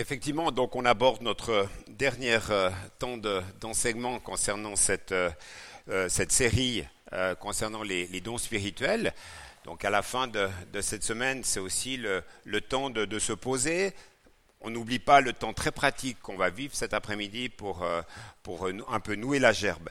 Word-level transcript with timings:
Effectivement, 0.00 0.52
donc 0.52 0.76
on 0.76 0.84
aborde 0.84 1.22
notre 1.22 1.66
dernier 1.88 2.38
euh, 2.50 2.70
temps 3.00 3.16
d'enseignement 3.60 4.20
concernant 4.20 4.76
cette, 4.76 5.10
euh, 5.10 5.28
euh, 5.88 6.08
cette 6.08 6.30
série 6.30 6.84
concernant 7.40 7.82
les, 7.82 8.06
dons 8.20 8.38
spirituels. 8.38 9.12
Donc 9.64 9.84
à 9.84 9.90
la 9.90 10.02
fin 10.02 10.28
de, 10.28 10.48
cette 10.82 11.02
semaine, 11.02 11.42
c'est 11.42 11.58
aussi 11.58 11.96
le, 11.96 12.22
le 12.44 12.60
temps 12.60 12.90
de, 12.90 13.18
se 13.18 13.32
poser. 13.32 13.92
On 14.60 14.70
n'oublie 14.70 14.98
pas 14.98 15.20
le 15.20 15.32
temps 15.32 15.52
très 15.52 15.70
pratique 15.70 16.20
qu'on 16.20 16.36
va 16.36 16.50
vivre 16.50 16.74
cet 16.74 16.92
après-midi 16.92 17.48
pour, 17.48 17.86
pour 18.42 18.66
un 18.66 19.00
peu 19.00 19.14
nouer 19.14 19.38
la 19.38 19.52
gerbe. 19.52 19.88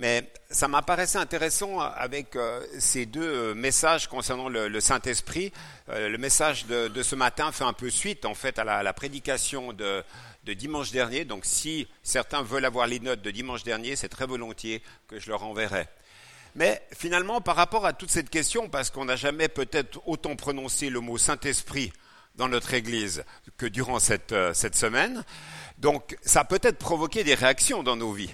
Mais 0.00 0.30
ça 0.48 0.66
m'apparaissait 0.66 1.18
intéressant 1.18 1.78
avec 1.78 2.34
euh, 2.34 2.64
ces 2.78 3.04
deux 3.04 3.20
euh, 3.22 3.54
messages 3.54 4.08
concernant 4.08 4.48
le, 4.48 4.80
Saint-Esprit. 4.80 5.52
Euh, 5.90 6.08
le 6.08 6.16
message 6.16 6.64
de, 6.64 7.02
ce 7.02 7.14
matin 7.14 7.52
fait 7.52 7.64
un 7.64 7.74
peu 7.74 7.90
suite 7.90 8.24
en 8.24 8.34
fait 8.34 8.58
à 8.58 8.64
la, 8.64 8.92
prédication 8.94 9.74
de, 9.74 10.02
dimanche 10.46 10.90
dernier. 10.90 11.26
Donc 11.26 11.44
si 11.44 11.86
certains 12.02 12.42
veulent 12.42 12.64
avoir 12.64 12.86
les 12.86 12.98
notes 12.98 13.20
de 13.20 13.30
dimanche 13.30 13.62
dernier, 13.62 13.94
c'est 13.94 14.08
très 14.08 14.26
volontiers 14.26 14.82
que 15.06 15.20
je 15.20 15.28
leur 15.28 15.42
enverrai. 15.44 15.86
Mais 16.56 16.80
finalement, 16.92 17.42
par 17.42 17.56
rapport 17.56 17.84
à 17.84 17.92
toute 17.92 18.10
cette 18.10 18.30
question, 18.30 18.70
parce 18.70 18.88
qu'on 18.88 19.04
n'a 19.04 19.16
jamais 19.16 19.48
peut-être 19.48 20.00
autant 20.06 20.34
prononcé 20.34 20.88
le 20.88 21.00
mot 21.00 21.18
Saint-Esprit 21.18 21.92
dans 22.36 22.48
notre 22.48 22.74
Église 22.74 23.24
que 23.56 23.66
durant 23.66 23.98
cette, 23.98 24.34
cette 24.54 24.74
semaine, 24.74 25.24
donc 25.78 26.16
ça 26.22 26.40
a 26.40 26.44
peut-être 26.44 26.78
provoqué 26.78 27.24
des 27.24 27.34
réactions 27.34 27.82
dans 27.82 27.96
nos 27.96 28.12
vies. 28.12 28.32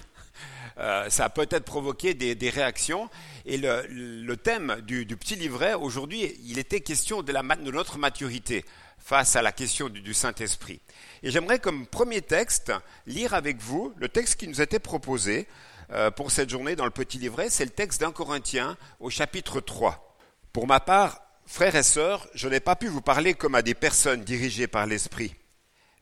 Euh, 0.79 1.09
ça 1.09 1.25
a 1.25 1.29
peut-être 1.29 1.65
provoqué 1.65 2.13
des, 2.13 2.49
réactions. 2.49 3.09
Et 3.45 3.57
le, 3.57 4.35
thème 4.35 4.81
du, 4.81 5.05
petit 5.17 5.35
livret, 5.35 5.73
aujourd'hui, 5.73 6.35
il 6.45 6.59
était 6.59 6.81
question 6.81 7.23
de, 7.23 7.31
notre 7.71 7.97
maturité 7.97 8.63
face 8.99 9.35
à 9.35 9.41
la 9.41 9.51
question 9.51 9.89
du, 9.89 10.13
Saint-Esprit. 10.13 10.81
Et 11.23 11.31
j'aimerais 11.31 11.59
comme 11.59 11.87
premier 11.87 12.21
texte 12.21 12.71
lire 13.07 13.33
avec 13.33 13.59
vous 13.59 13.93
le 13.97 14.09
texte 14.09 14.35
qui 14.35 14.47
nous 14.47 14.61
était 14.61 14.79
proposé 14.79 15.47
euh, 15.91 16.11
pour 16.11 16.31
cette 16.31 16.49
journée 16.49 16.75
dans 16.75 16.85
le 16.85 16.91
petit 16.91 17.17
livret, 17.17 17.49
c'est 17.49 17.63
le 17.63 17.71
texte 17.71 18.01
d'un 18.01 18.11
Corinthien 18.11 18.77
au 18.99 19.09
chapitre 19.09 19.61
3. 19.61 20.17
Pour 20.51 20.67
ma 20.67 20.81
part, 20.81 21.21
frères 21.47 21.75
et 21.75 21.83
sœurs, 21.83 22.27
je 22.35 22.47
n'ai 22.47 22.59
pas 22.59 22.75
pu 22.75 22.87
vous 22.87 23.01
parler 23.01 23.33
comme 23.33 23.55
à 23.55 23.63
des 23.63 23.73
personnes 23.73 24.23
dirigées 24.23 24.67
par 24.67 24.85
l'Esprit, 24.85 25.33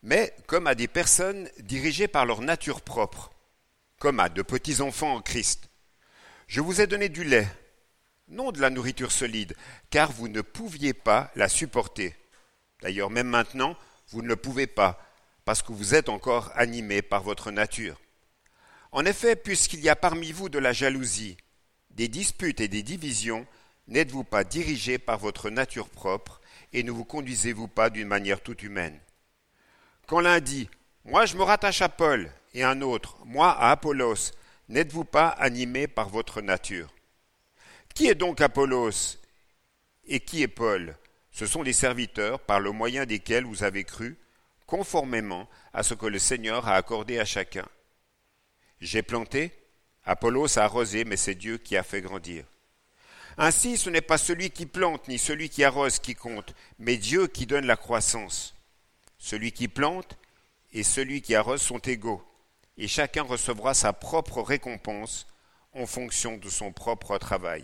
mais 0.04 0.34
comme 0.48 0.68
à 0.68 0.76
des 0.76 0.90
personnes 0.90 1.50
dirigées 1.60 2.10
par 2.10 2.26
leur 2.26 2.42
nature 2.42 2.82
propre 2.82 3.32
comme 4.00 4.20
à 4.20 4.30
de 4.30 4.42
petits 4.42 4.82
enfants 4.82 5.16
en 5.16 5.22
Christ. 5.22 5.70
Je 6.48 6.62
vous 6.62 6.82
ai 6.82 6.88
donné 6.88 7.10
du 7.10 7.24
lait, 7.24 7.48
non 8.28 8.52
de 8.52 8.60
la 8.60 8.70
nourriture 8.70 9.12
solide, 9.12 9.56
car 9.90 10.12
vous 10.12 10.28
ne 10.28 10.42
pouviez 10.42 10.94
pas 10.94 11.32
la 11.36 11.50
supporter. 11.50 12.16
D'ailleurs, 12.82 13.10
même 13.10 13.30
maintenant, 13.30 13.78
vous 14.10 14.22
ne 14.22 14.28
le 14.28 14.36
pouvez 14.36 14.68
pas, 14.68 15.02
parce 15.46 15.62
que 15.62 15.72
vous 15.72 15.96
êtes 15.96 16.10
encore 16.10 16.52
animés 16.56 17.02
par 17.02 17.24
votre 17.24 17.52
nature. 17.52 18.00
En 18.92 19.06
effet, 19.06 19.36
puisqu'il 19.36 19.80
y 19.80 19.90
a 19.90 19.96
parmi 19.96 20.32
vous 20.32 20.50
de 20.50 20.60
la 20.60 20.74
jalousie, 20.74 21.38
des 21.92 22.08
disputes 22.08 22.60
et 22.60 22.68
des 22.68 22.84
divisions, 22.84 23.48
n'êtes-vous 23.88 24.24
pas 24.24 24.44
dirigés 24.44 24.98
par 24.98 25.18
votre 25.18 25.50
nature 25.50 25.90
propre 25.90 26.42
et 26.74 26.84
ne 26.84 26.92
vous 26.92 27.06
conduisez-vous 27.06 27.68
pas 27.68 27.90
d'une 27.90 28.08
manière 28.08 28.42
toute 28.42 28.64
humaine? 28.64 29.00
Quand 30.08 30.20
l'un 30.20 30.40
dit 30.40 30.70
Moi 31.04 31.26
je 31.26 31.38
me 31.38 31.44
rattache 31.44 31.82
à 31.82 31.90
Paul 31.90 32.32
et 32.54 32.64
un 32.64 32.82
autre, 32.82 33.18
moi 33.26 33.52
à 33.52 33.72
Apollos, 33.72 34.32
n'êtes-vous 34.70 35.06
pas 35.06 35.30
animés 35.30 35.88
par 35.88 36.10
votre 36.10 36.42
nature? 36.42 36.94
Qui 37.94 38.08
est 38.08 38.16
donc 38.16 38.42
Apollos 38.42 39.18
et 40.08 40.20
qui 40.20 40.42
est 40.42 40.48
Paul? 40.48 40.96
Ce 41.32 41.46
sont 41.46 41.64
les 41.64 41.74
serviteurs 41.74 42.40
par 42.40 42.60
le 42.60 42.72
moyen 42.72 43.06
desquels 43.06 43.44
vous 43.44 43.64
avez 43.64 43.84
cru, 43.84 44.18
conformément 44.66 45.50
à 45.74 45.84
ce 45.84 45.94
que 45.94 46.06
le 46.06 46.20
Seigneur 46.20 46.68
a 46.68 46.76
accordé 46.76 47.20
à 47.20 47.26
chacun. 47.26 47.68
J'ai 48.80 49.02
planté, 49.02 49.52
Apollos 50.06 50.58
a 50.58 50.64
arrosé, 50.64 51.04
mais 51.04 51.18
c'est 51.18 51.36
Dieu 51.36 51.58
qui 51.58 51.76
a 51.76 51.84
fait 51.84 52.02
grandir. 52.02 52.46
Ainsi, 53.38 53.78
ce 53.78 53.90
n'est 53.90 54.02
pas 54.02 54.18
celui 54.18 54.50
qui 54.50 54.66
plante 54.66 55.08
ni 55.08 55.20
celui 55.20 55.50
qui 55.50 55.64
arrose 55.64 56.00
qui 56.00 56.16
compte, 56.16 56.56
mais 56.80 56.98
Dieu 56.98 57.28
qui 57.28 57.46
donne 57.46 57.66
la 57.66 57.76
croissance. 57.76 58.56
Celui 59.18 59.52
qui 59.52 59.68
plante 59.68 60.18
et 60.74 60.84
celui 60.84 61.22
qui 61.22 61.36
arrose 61.36 61.62
sont 61.62 61.80
égaux 61.80 62.24
et 62.78 62.88
chacun 62.88 63.24
recevra 63.24 63.74
sa 63.74 63.94
propre 63.94 64.42
récompense 64.42 65.28
en 65.74 65.86
fonction 65.86 66.38
de 66.38 66.50
son 66.50 66.72
propre 66.72 67.18
travail. 67.18 67.64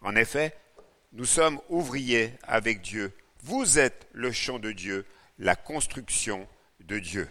En 0.00 0.16
effet, 0.16 0.56
nous 1.12 1.24
sommes 1.24 1.60
ouvriers 1.68 2.32
avec 2.42 2.80
Dieu. 2.80 3.12
Vous 3.42 3.78
êtes 3.78 4.08
le 4.12 4.32
champ 4.32 4.58
de 4.58 4.72
Dieu, 4.72 5.06
la 5.38 5.56
construction 5.56 6.48
de 6.80 6.98
Dieu. 6.98 7.28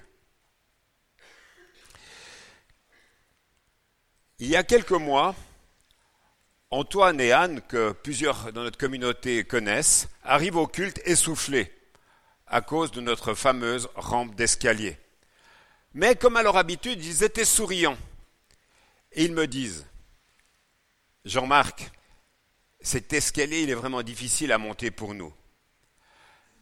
Il 4.40 4.48
y 4.48 4.56
a 4.56 4.64
quelques 4.64 4.92
mois, 4.92 5.36
Antoine 6.74 7.22
et 7.22 7.32
Anne, 7.32 7.62
que 7.62 7.92
plusieurs 7.92 8.52
dans 8.52 8.64
notre 8.64 8.80
communauté 8.80 9.44
connaissent, 9.44 10.10
arrivent 10.24 10.56
au 10.56 10.66
culte 10.66 11.00
essoufflés 11.06 11.72
à 12.48 12.62
cause 12.62 12.92
de 12.92 13.00
notre 13.00 13.36
fameuse 13.36 13.90
rampe 13.94 14.34
d'escalier. 14.34 14.98
Mais 15.94 16.16
comme 16.16 16.36
à 16.36 16.42
leur 16.42 16.58
habitude, 16.58 17.06
ils 17.06 17.24
étaient 17.24 17.46
souriants. 17.46 17.98
Et 19.12 19.24
ils 19.24 19.34
me 19.34 19.46
disent, 19.46 19.86
Jean-Marc, 21.26 21.92
cet 22.82 23.14
escalier, 23.14 23.62
il 23.62 23.70
est 23.70 23.76
vraiment 23.76 24.02
difficile 24.02 24.52
à 24.52 24.58
monter 24.58 24.90
pour 24.90 25.14
nous. 25.14 25.32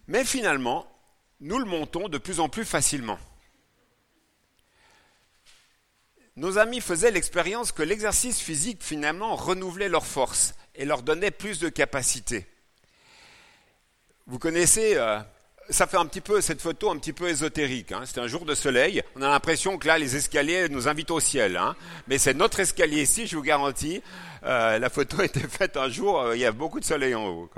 Mais 0.08 0.26
finalement, 0.26 0.92
nous 1.40 1.58
le 1.58 1.64
montons 1.64 2.10
de 2.10 2.18
plus 2.18 2.42
en 2.42 2.50
plus 2.50 2.66
facilement. 2.66 3.18
Nos 6.38 6.58
amis 6.58 6.82
faisaient 6.82 7.12
l'expérience 7.12 7.72
que 7.72 7.84
l'exercice 7.84 8.40
physique 8.40 8.84
finalement 8.84 9.36
renouvelait 9.36 9.90
leurs 9.90 10.06
forces 10.06 10.54
et 10.76 10.86
leur 10.86 11.04
donnait 11.04 11.32
plus 11.32 11.60
de 11.60 11.70
capacité. 11.70 12.48
Vous 14.28 14.40
connaissez 14.40 14.96
euh, 14.96 15.20
ça 15.72 15.88
fait 15.88 15.98
un 15.98 16.06
petit 16.06 16.22
peu 16.22 16.42
cette 16.42 16.62
photo 16.62 16.92
un 16.92 16.98
petit 16.98 17.14
peu 17.14 17.30
ésotérique. 17.30 17.92
Hein. 17.92 18.04
C'est 18.06 18.20
un 18.20 18.28
jour 18.28 18.46
de 18.46 18.56
soleil. 18.56 19.02
On 19.16 19.22
a 19.22 19.30
l'impression 19.30 19.78
que 19.78 19.88
là, 19.88 19.98
les 19.98 20.16
escaliers 20.16 20.70
nous 20.70 20.88
invitent 20.88 21.12
au 21.12 21.20
ciel. 21.20 21.58
Hein. 21.58 21.76
Mais 22.08 22.18
c'est 22.18 22.34
notre 22.34 22.60
escalier 22.60 23.02
ici, 23.02 23.28
je 23.28 23.36
vous 23.36 23.42
garantis. 23.42 24.02
Euh, 24.44 24.80
la 24.80 24.90
photo 24.90 25.22
a 25.22 25.26
été 25.26 25.40
faite 25.40 25.78
un 25.78 25.90
jour, 25.90 26.20
euh, 26.20 26.36
il 26.36 26.42
y 26.42 26.46
a 26.46 26.52
beaucoup 26.52 26.80
de 26.80 26.86
soleil 26.86 27.16
en 27.16 27.26
haut. 27.28 27.50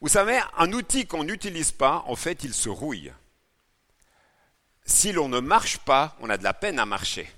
Vous 0.00 0.08
savez, 0.08 0.38
un 0.56 0.72
outil 0.72 1.06
qu'on 1.06 1.24
n'utilise 1.24 1.72
pas, 1.72 2.04
en 2.06 2.16
fait, 2.16 2.44
il 2.44 2.54
se 2.54 2.68
rouille. 2.68 3.12
Si 4.86 5.12
l'on 5.12 5.28
ne 5.28 5.40
marche 5.40 5.78
pas, 5.78 6.16
on 6.20 6.28
a 6.28 6.36
de 6.36 6.44
la 6.44 6.54
peine 6.54 6.78
à 6.78 6.86
marcher. 6.86 7.28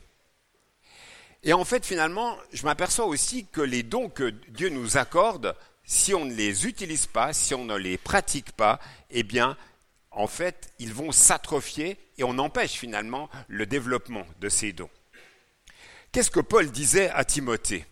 Et 1.42 1.52
en 1.52 1.64
fait, 1.64 1.84
finalement, 1.86 2.36
je 2.52 2.64
m'aperçois 2.64 3.06
aussi 3.06 3.46
que 3.46 3.60
les 3.60 3.82
dons 3.82 4.08
que 4.08 4.30
Dieu 4.48 4.68
nous 4.68 4.96
accorde 4.96 5.54
si 5.84 6.14
on 6.14 6.24
ne 6.24 6.34
les 6.34 6.66
utilise 6.66 7.06
pas, 7.06 7.32
si 7.32 7.54
on 7.54 7.64
ne 7.64 7.76
les 7.76 7.96
pratique 7.96 8.52
pas, 8.52 8.80
eh 9.10 9.22
bien, 9.22 9.56
en 10.10 10.26
fait, 10.26 10.72
ils 10.78 10.92
vont 10.92 11.12
s'atrophier 11.12 11.98
et 12.18 12.24
on 12.24 12.38
empêche 12.38 12.72
finalement 12.72 13.30
le 13.48 13.66
développement 13.66 14.26
de 14.40 14.48
ces 14.48 14.72
dons. 14.72 14.90
Qu'est-ce 16.10 16.30
que 16.30 16.40
Paul 16.40 16.70
disait 16.70 17.10
à 17.10 17.24
Timothée? 17.24 17.84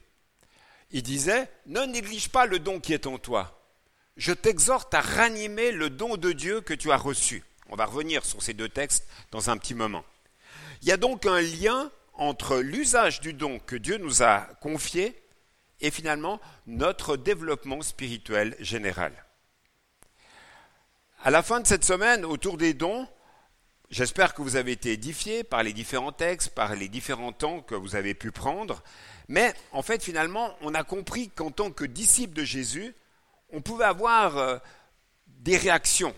Il 0.90 1.02
disait, 1.02 1.48
ne 1.66 1.82
néglige 1.82 2.30
pas 2.30 2.46
le 2.46 2.58
don 2.58 2.80
qui 2.80 2.94
est 2.94 3.06
en 3.06 3.18
toi. 3.18 3.60
Je 4.16 4.32
t'exhorte 4.32 4.94
à 4.94 5.00
ranimer 5.00 5.72
le 5.72 5.90
don 5.90 6.16
de 6.16 6.32
Dieu 6.32 6.60
que 6.60 6.74
tu 6.74 6.90
as 6.90 6.96
reçu. 6.96 7.44
On 7.68 7.76
va 7.76 7.86
revenir 7.86 8.24
sur 8.24 8.42
ces 8.42 8.54
deux 8.54 8.68
textes 8.68 9.06
dans 9.30 9.50
un 9.50 9.56
petit 9.56 9.74
moment. 9.74 10.04
Il 10.82 10.88
y 10.88 10.92
a 10.92 10.96
donc 10.96 11.26
un 11.26 11.40
lien 11.40 11.90
entre 12.16 12.58
l'usage 12.58 13.20
du 13.20 13.32
don 13.32 13.58
que 13.58 13.76
Dieu 13.76 13.98
nous 13.98 14.22
a 14.22 14.40
confié 14.60 15.20
et 15.80 15.90
finalement 15.90 16.40
notre 16.66 17.16
développement 17.16 17.82
spirituel 17.82 18.56
général. 18.60 19.12
À 21.22 21.30
la 21.30 21.42
fin 21.42 21.60
de 21.60 21.66
cette 21.66 21.84
semaine, 21.84 22.24
autour 22.24 22.56
des 22.56 22.74
dons, 22.74 23.08
j'espère 23.90 24.34
que 24.34 24.42
vous 24.42 24.56
avez 24.56 24.72
été 24.72 24.92
édifiés 24.92 25.42
par 25.42 25.62
les 25.62 25.72
différents 25.72 26.12
textes, 26.12 26.50
par 26.50 26.74
les 26.74 26.88
différents 26.88 27.32
temps 27.32 27.60
que 27.60 27.74
vous 27.74 27.96
avez 27.96 28.14
pu 28.14 28.30
prendre, 28.30 28.82
mais 29.28 29.54
en 29.72 29.82
fait 29.82 30.02
finalement, 30.02 30.54
on 30.60 30.74
a 30.74 30.84
compris 30.84 31.30
qu'en 31.30 31.50
tant 31.50 31.70
que 31.70 31.84
disciple 31.84 32.34
de 32.34 32.44
Jésus, 32.44 32.94
on 33.50 33.60
pouvait 33.60 33.84
avoir 33.84 34.36
euh, 34.36 34.58
des 35.26 35.56
réactions 35.56 36.14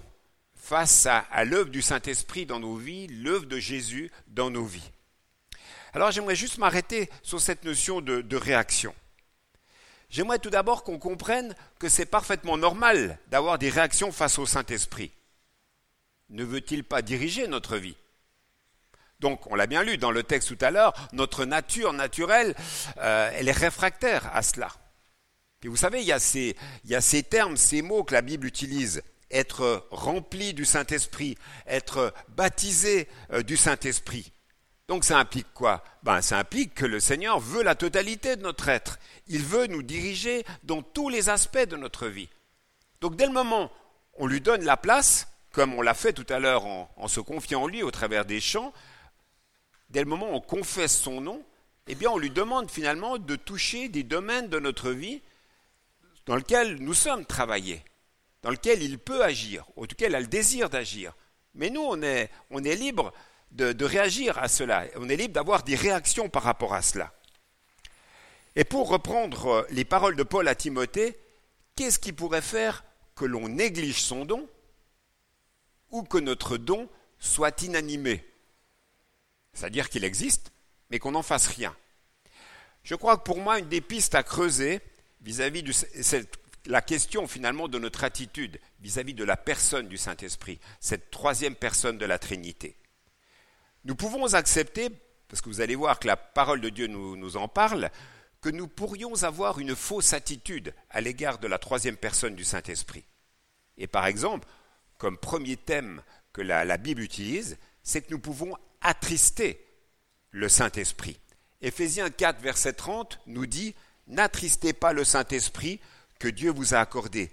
face 0.54 1.06
à, 1.06 1.44
l'œuvre 1.44 1.70
du 1.70 1.80
Saint-Esprit 1.80 2.44
dans 2.44 2.58
nos 2.58 2.74
vies, 2.74 3.06
l'œuvre 3.06 3.46
de 3.46 3.58
Jésus 3.58 4.10
dans 4.26 4.50
nos 4.50 4.64
vies. 4.64 4.90
Alors 5.96 6.10
j'aimerais 6.10 6.36
juste 6.36 6.58
m'arrêter 6.58 7.08
sur 7.22 7.40
cette 7.40 7.64
notion 7.64 8.02
de 8.02 8.36
réaction. 8.36 8.94
J'aimerais 10.10 10.38
tout 10.38 10.50
d'abord 10.50 10.84
qu'on 10.84 10.98
comprenne 10.98 11.56
que 11.78 11.88
c'est 11.88 12.04
parfaitement 12.04 12.58
normal 12.58 13.18
d'avoir 13.28 13.58
des 13.58 13.70
réactions 13.70 14.12
face 14.12 14.38
au 14.38 14.44
Saint-Esprit. 14.44 15.10
Ne 16.28 16.44
veut-il 16.44 16.84
pas 16.84 17.00
diriger 17.00 17.48
notre 17.48 17.78
vie? 17.78 17.96
Donc, 19.20 19.50
on 19.50 19.54
l'a 19.54 19.66
bien 19.66 19.82
lu 19.82 19.96
dans 19.96 20.10
le 20.10 20.22
texte 20.22 20.54
tout 20.54 20.62
à 20.62 20.70
l'heure, 20.70 20.92
notre 21.14 21.46
nature 21.46 21.94
naturelle, 21.94 22.54
euh, 22.98 23.30
elle 23.32 23.48
est 23.48 23.52
réfractaire 23.52 24.28
à 24.34 24.42
cela. 24.42 24.68
Et 25.62 25.68
vous 25.68 25.76
savez, 25.76 26.02
il 26.02 26.06
y, 26.06 26.12
a 26.12 26.18
ces, 26.18 26.56
il 26.84 26.90
y 26.90 26.94
a 26.94 27.00
ces 27.00 27.22
termes, 27.22 27.56
ces 27.56 27.80
mots 27.80 28.04
que 28.04 28.12
la 28.12 28.20
Bible 28.20 28.46
utilise. 28.46 29.02
être 29.30 29.86
rempli 29.90 30.52
du 30.52 30.66
Saint-Esprit, 30.66 31.38
être 31.66 32.12
baptisé 32.28 33.08
euh, 33.32 33.42
du 33.42 33.56
Saint-Esprit. 33.56 34.30
Donc 34.88 35.04
ça 35.04 35.18
implique 35.18 35.52
quoi? 35.52 35.82
Ben, 36.02 36.22
Ça 36.22 36.38
implique 36.38 36.74
que 36.74 36.86
le 36.86 37.00
Seigneur 37.00 37.40
veut 37.40 37.62
la 37.62 37.74
totalité 37.74 38.36
de 38.36 38.42
notre 38.42 38.68
être. 38.68 38.98
Il 39.26 39.42
veut 39.42 39.66
nous 39.66 39.82
diriger 39.82 40.44
dans 40.62 40.82
tous 40.82 41.08
les 41.08 41.28
aspects 41.28 41.58
de 41.58 41.76
notre 41.76 42.06
vie. 42.06 42.28
Donc 43.00 43.16
dès 43.16 43.26
le 43.26 43.32
moment 43.32 43.64
où 44.14 44.24
on 44.24 44.26
lui 44.26 44.40
donne 44.40 44.64
la 44.64 44.76
place, 44.76 45.28
comme 45.52 45.74
on 45.74 45.82
l'a 45.82 45.94
fait 45.94 46.12
tout 46.12 46.26
à 46.28 46.38
l'heure 46.38 46.66
en, 46.66 46.90
en, 46.96 47.08
se 47.08 47.20
confiant 47.20 47.62
en 47.62 47.66
lui 47.66 47.82
au 47.82 47.90
travers 47.90 48.24
des 48.24 48.40
chants, 48.40 48.72
dès 49.90 50.00
le 50.00 50.06
moment 50.06 50.30
où 50.30 50.36
on 50.36 50.40
confesse 50.40 50.96
son 50.96 51.20
nom, 51.20 51.42
eh 51.88 51.94
bien 51.94 52.10
on 52.10 52.18
lui 52.18 52.30
demande 52.30 52.70
finalement 52.70 53.18
de 53.18 53.36
toucher 53.36 53.88
des 53.88 54.02
domaines 54.02 54.48
de 54.48 54.58
notre 54.58 54.90
vie 54.90 55.20
dans 56.26 56.36
lesquels 56.36 56.76
nous 56.76 56.94
sommes 56.94 57.24
travaillés, 57.24 57.82
dans 58.42 58.50
lesquels 58.50 58.82
il 58.82 58.98
peut 58.98 59.22
agir, 59.22 59.64
auquel 59.76 60.12
il 60.12 60.14
a 60.14 60.20
le 60.20 60.26
désir 60.26 60.70
d'agir. 60.70 61.14
Mais 61.54 61.70
nous, 61.70 61.82
on 61.82 62.02
est, 62.02 62.30
on 62.50 62.62
est 62.64 62.74
libre 62.76 63.12
de, 63.52 63.84
réagir 63.84 64.38
à 64.38 64.48
cela, 64.48 64.84
on 64.96 65.08
est 65.08 65.16
libre 65.16 65.34
d'avoir 65.34 65.62
des 65.62 65.76
réactions 65.76 66.28
par 66.28 66.42
rapport 66.42 66.74
à 66.74 66.82
cela. 66.82 67.12
Et 68.54 68.64
pour 68.64 68.88
reprendre 68.88 69.66
les 69.70 69.84
paroles 69.84 70.16
de 70.16 70.22
Paul 70.22 70.48
à 70.48 70.54
Timothée, 70.54 71.18
qu'est-ce 71.74 71.98
qui 71.98 72.12
pourrait 72.12 72.42
faire 72.42 72.84
que 73.14 73.24
l'on 73.24 73.48
néglige 73.48 74.02
son 74.02 74.24
don 74.24 74.48
ou 75.90 76.02
que 76.02 76.18
notre 76.18 76.56
don 76.56 76.88
soit 77.18 77.62
inanimé? 77.62 78.24
C'est-à-dire 79.52 79.88
qu'il 79.88 80.04
existe, 80.04 80.52
mais 80.90 80.98
qu'on 80.98 81.12
n'en 81.12 81.22
fasse 81.22 81.46
rien. 81.46 81.74
Je 82.82 82.94
crois 82.94 83.16
que 83.16 83.24
pour 83.24 83.38
moi, 83.38 83.58
une 83.58 83.68
des 83.68 83.80
pistes 83.80 84.14
à 84.14 84.22
creuser 84.22 84.80
vis-à-vis 85.22 85.62
de 85.62 85.72
la 86.66 86.82
question 86.82 87.26
finalement 87.26 87.68
de 87.68 87.78
notre 87.78 88.04
attitude 88.04 88.60
vis-à-vis 88.80 89.14
de 89.14 89.24
la 89.24 89.36
personne 89.36 89.88
du 89.88 89.96
Saint-Esprit, 89.96 90.60
cette 90.80 91.10
troisième 91.10 91.56
personne 91.56 91.98
de 91.98 92.06
la 92.06 92.18
Trinité. 92.18 92.76
Nous 93.86 93.94
pouvons 93.94 94.34
accepter, 94.34 94.90
parce 95.28 95.40
que 95.40 95.48
vous 95.48 95.60
allez 95.60 95.76
voir 95.76 96.00
que 96.00 96.08
la 96.08 96.16
parole 96.16 96.60
de 96.60 96.70
Dieu 96.70 96.88
nous, 96.88 97.36
en 97.36 97.46
parle, 97.46 97.92
que 98.40 98.48
nous 98.48 98.66
pourrions 98.66 99.22
avoir 99.22 99.60
une 99.60 99.76
fausse 99.76 100.12
attitude 100.12 100.74
à 100.90 101.00
l'égard 101.00 101.38
de 101.38 101.46
la 101.46 101.60
troisième 101.60 101.96
personne 101.96 102.34
du 102.34 102.42
Saint-Esprit. 102.42 103.04
Et 103.78 103.86
par 103.86 104.06
exemple, 104.06 104.48
comme 104.98 105.16
premier 105.16 105.56
thème 105.56 106.02
que 106.32 106.42
la, 106.42 106.64
la 106.64 106.78
Bible 106.78 107.00
utilise, 107.00 107.58
c'est 107.84 108.02
que 108.02 108.10
nous 108.10 108.18
pouvons 108.18 108.56
attrister 108.80 109.64
le 110.32 110.48
Saint-Esprit. 110.48 111.20
Éphésiens 111.60 112.10
4, 112.10 112.40
verset 112.40 112.72
30 112.72 113.20
nous 113.28 113.46
dit 113.46 113.76
N'attristez 114.08 114.72
pas 114.72 114.94
le 114.94 115.04
Saint-Esprit 115.04 115.78
que 116.18 116.26
Dieu 116.26 116.50
vous 116.50 116.74
a 116.74 116.78
accordé. 116.78 117.30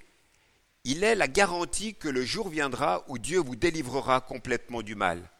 Il 0.83 1.03
est 1.03 1.15
la 1.15 1.27
garantie 1.27 1.95
que 1.95 2.09
le 2.09 2.23
jour 2.23 2.49
viendra 2.49 3.03
où 3.07 3.17
Dieu 3.17 3.39
vous 3.39 3.55
délivrera 3.55 4.21
complètement 4.21 4.83
du 4.83 4.93
mal. 4.93 5.31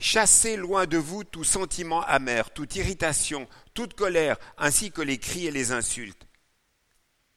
Chassez 0.00 0.56
loin 0.56 0.86
de 0.86 0.96
vous 0.96 1.24
tout 1.24 1.44
sentiment 1.44 2.02
amer, 2.02 2.50
toute 2.52 2.76
irritation, 2.76 3.48
toute 3.74 3.94
colère, 3.94 4.38
ainsi 4.56 4.92
que 4.92 5.02
les 5.02 5.18
cris 5.18 5.46
et 5.46 5.50
les 5.50 5.72
insultes. 5.72 6.26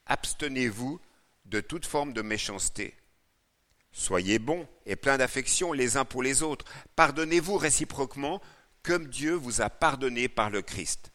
Abstenez-vous 0.05 0.99
de 1.45 1.59
toute 1.59 1.85
forme 1.85 2.13
de 2.13 2.21
méchanceté. 2.21 2.95
Soyez 3.91 4.39
bons 4.39 4.67
et 4.85 4.95
pleins 4.95 5.17
d'affection 5.17 5.73
les 5.73 5.97
uns 5.97 6.05
pour 6.05 6.23
les 6.23 6.43
autres. 6.43 6.65
Pardonnez-vous 6.95 7.57
réciproquement 7.57 8.41
comme 8.83 9.07
Dieu 9.07 9.33
vous 9.33 9.61
a 9.61 9.69
pardonné 9.69 10.27
par 10.29 10.49
le 10.49 10.61
Christ. 10.61 11.11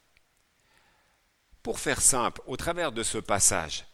Pour 1.62 1.80
faire 1.80 2.00
simple, 2.00 2.42
au 2.46 2.56
travers 2.56 2.92
de 2.92 3.02
ce 3.02 3.18
passage, 3.18 3.86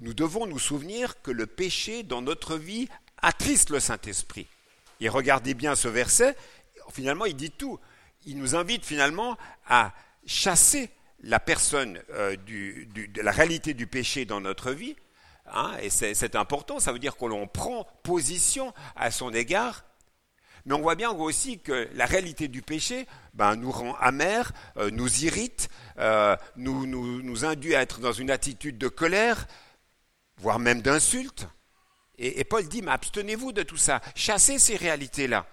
nous 0.00 0.14
devons 0.14 0.46
nous 0.46 0.58
souvenir 0.58 1.20
que 1.22 1.30
le 1.30 1.46
péché 1.46 2.02
dans 2.02 2.22
notre 2.22 2.56
vie 2.56 2.88
attriste 3.22 3.70
le 3.70 3.80
Saint-Esprit. 3.80 4.46
Et 5.00 5.08
regardez 5.08 5.54
bien 5.54 5.74
ce 5.74 5.88
verset, 5.88 6.36
finalement 6.92 7.24
il 7.24 7.36
dit 7.36 7.50
tout. 7.50 7.78
Il 8.24 8.38
nous 8.38 8.56
invite 8.56 8.84
finalement 8.84 9.36
à 9.68 9.92
chasser 10.26 10.90
la 11.22 11.38
personne 11.38 12.00
euh, 12.10 12.36
de 12.36 13.22
la 13.22 13.30
réalité 13.30 13.74
du 13.74 13.86
péché 13.86 14.24
dans 14.24 14.40
notre 14.40 14.72
vie. 14.72 14.96
Hein, 15.52 15.76
et 15.80 15.90
c'est 15.90 16.34
important, 16.34 16.80
ça 16.80 16.92
veut 16.92 16.98
dire 16.98 17.16
qu'on 17.16 17.46
prend 17.46 17.86
position 18.02 18.74
à 18.96 19.12
son 19.12 19.32
égard 19.32 19.84
mais 20.66 20.74
on 20.74 20.80
voit 20.80 20.96
bien 20.96 21.12
aussi 21.12 21.60
que 21.60 21.88
la 21.94 22.06
réalité 22.06 22.48
du 22.48 22.60
péché 22.60 23.06
ben, 23.34 23.54
nous 23.54 23.70
rend 23.70 23.94
amers, 23.94 24.52
euh, 24.76 24.90
nous 24.90 25.24
irrite, 25.24 25.68
euh, 25.98 26.36
nous, 26.56 27.44
induit 27.44 27.76
à 27.76 27.82
être 27.82 28.00
dans 28.00 28.12
une 28.12 28.32
attitude 28.32 28.76
de 28.76 28.88
colère, 28.88 29.46
voire 30.38 30.58
même 30.58 30.82
d'insulte. 30.82 31.46
Et, 32.18 32.40
et, 32.40 32.44
Paul 32.44 32.66
dit, 32.66 32.82
mais 32.82 32.90
abstenez-vous 32.90 33.52
de 33.52 33.62
tout 33.62 33.76
ça, 33.76 34.00
chassez 34.16 34.58
ces 34.58 34.74
réalités-là. 34.74 35.46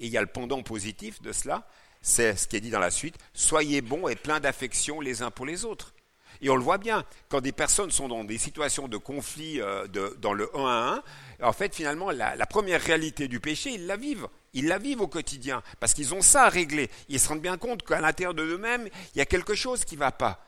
Et 0.00 0.06
il 0.06 0.12
y 0.12 0.18
a 0.18 0.22
le 0.22 0.26
pendant 0.26 0.62
positif 0.62 1.22
de 1.22 1.30
cela, 1.30 1.68
c'est 2.02 2.34
ce 2.34 2.48
qui 2.48 2.56
est 2.56 2.60
dit 2.60 2.70
dans 2.70 2.80
la 2.80 2.90
suite, 2.90 3.16
soyez 3.34 3.82
bons 3.82 4.08
et 4.08 4.16
pleins 4.16 4.40
d'affection 4.40 5.00
les 5.00 5.22
uns 5.22 5.30
pour 5.30 5.46
les 5.46 5.64
autres. 5.64 5.94
Et 6.42 6.48
on 6.48 6.56
le 6.56 6.62
voit 6.62 6.78
bien, 6.78 7.04
quand 7.28 7.42
des 7.42 7.52
personnes 7.52 7.90
sont 7.90 8.08
dans 8.08 8.24
des 8.24 8.38
situations 8.38 8.88
de 8.88 8.96
conflit 8.96 9.60
euh, 9.60 9.86
dans 10.18 10.32
le 10.32 10.50
1 10.56 10.64
à 10.64 11.02
1, 11.40 11.46
en 11.48 11.52
fait, 11.52 11.74
finalement, 11.74 12.10
la, 12.10 12.34
la, 12.34 12.46
première 12.46 12.80
réalité 12.80 13.28
du 13.28 13.40
péché, 13.40 13.72
ils 13.72 13.86
la 13.86 13.96
vivent. 13.96 14.26
Ils 14.54 14.66
la 14.66 14.78
vivent 14.78 15.02
au 15.02 15.06
quotidien, 15.06 15.62
parce 15.80 15.92
qu'ils 15.92 16.14
ont 16.14 16.22
ça 16.22 16.44
à 16.44 16.48
régler. 16.48 16.88
Ils 17.08 17.20
se 17.20 17.28
rendent 17.28 17.42
bien 17.42 17.58
compte 17.58 17.82
qu'à 17.82 18.00
l'intérieur 18.00 18.32
de 18.32 18.42
eux-mêmes, 18.42 18.88
il 19.14 19.18
y 19.18 19.20
a 19.20 19.26
quelque 19.26 19.54
chose 19.54 19.84
qui 19.84 19.96
ne 19.96 20.00
va 20.00 20.12
pas. 20.12 20.42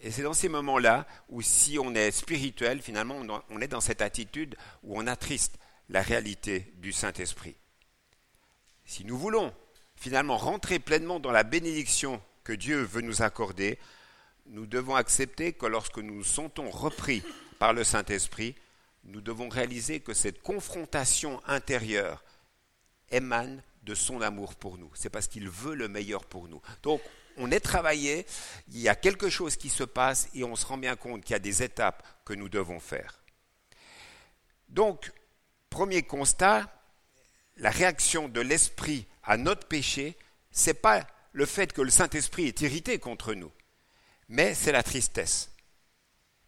Et 0.00 0.10
c'est 0.10 0.22
dans 0.22 0.34
ces 0.34 0.48
moments-là 0.48 1.06
où, 1.28 1.40
si 1.40 1.78
on 1.78 1.94
est 1.94 2.10
spirituel, 2.10 2.82
finalement, 2.82 3.22
on 3.48 3.60
est 3.60 3.68
dans 3.68 3.80
cette 3.80 4.02
attitude 4.02 4.56
où 4.82 4.98
on 4.98 5.06
attriste 5.06 5.56
la 5.88 6.02
réalité 6.02 6.72
du 6.78 6.92
Saint-Esprit. 6.92 7.54
Si 8.92 9.06
nous 9.06 9.16
voulons 9.16 9.54
finalement 9.96 10.36
rentrer 10.36 10.78
pleinement 10.78 11.18
dans 11.18 11.30
la 11.30 11.44
bénédiction 11.44 12.22
que 12.44 12.52
Dieu 12.52 12.82
veut 12.82 13.00
nous 13.00 13.22
accorder, 13.22 13.78
nous 14.44 14.66
devons 14.66 14.96
accepter 14.96 15.54
que 15.54 15.64
lorsque 15.64 15.96
nous 15.96 16.16
nous 16.16 16.24
sentons 16.24 16.68
repris 16.68 17.22
par 17.58 17.72
le 17.72 17.84
Saint-Esprit, 17.84 18.54
nous 19.04 19.22
devons 19.22 19.48
réaliser 19.48 20.00
que 20.00 20.12
cette 20.12 20.42
confrontation 20.42 21.40
intérieure 21.46 22.22
émane 23.10 23.62
de 23.82 23.94
son 23.94 24.20
amour 24.20 24.56
pour 24.56 24.76
nous. 24.76 24.90
C'est 24.92 25.08
parce 25.08 25.26
qu'il 25.26 25.48
veut 25.48 25.74
le 25.74 25.88
meilleur 25.88 26.26
pour 26.26 26.46
nous. 26.48 26.60
Donc, 26.82 27.00
on 27.38 27.50
est 27.50 27.60
travaillé, 27.60 28.26
il 28.68 28.78
y 28.78 28.90
a 28.90 28.94
quelque 28.94 29.30
chose 29.30 29.56
qui 29.56 29.70
se 29.70 29.84
passe 29.84 30.28
et 30.34 30.44
on 30.44 30.54
se 30.54 30.66
rend 30.66 30.76
bien 30.76 30.96
compte 30.96 31.24
qu'il 31.24 31.32
y 31.32 31.36
a 31.36 31.38
des 31.38 31.62
étapes 31.62 32.06
que 32.26 32.34
nous 32.34 32.50
devons 32.50 32.78
faire. 32.78 33.22
Donc, 34.68 35.10
premier 35.70 36.02
constat, 36.02 36.70
la 37.56 37.70
réaction 37.70 38.28
de 38.28 38.40
l'esprit 38.40 39.06
à 39.22 39.36
notre 39.36 39.66
péché, 39.66 40.16
c'est 40.50 40.74
pas 40.74 41.06
le 41.32 41.46
fait 41.46 41.72
que 41.72 41.82
le 41.82 41.90
Saint-Esprit 41.90 42.46
est 42.46 42.60
irrité 42.60 42.98
contre 42.98 43.34
nous 43.34 43.52
mais 44.32 44.54
c'est 44.54 44.72
la 44.72 44.82
tristesse. 44.82 45.50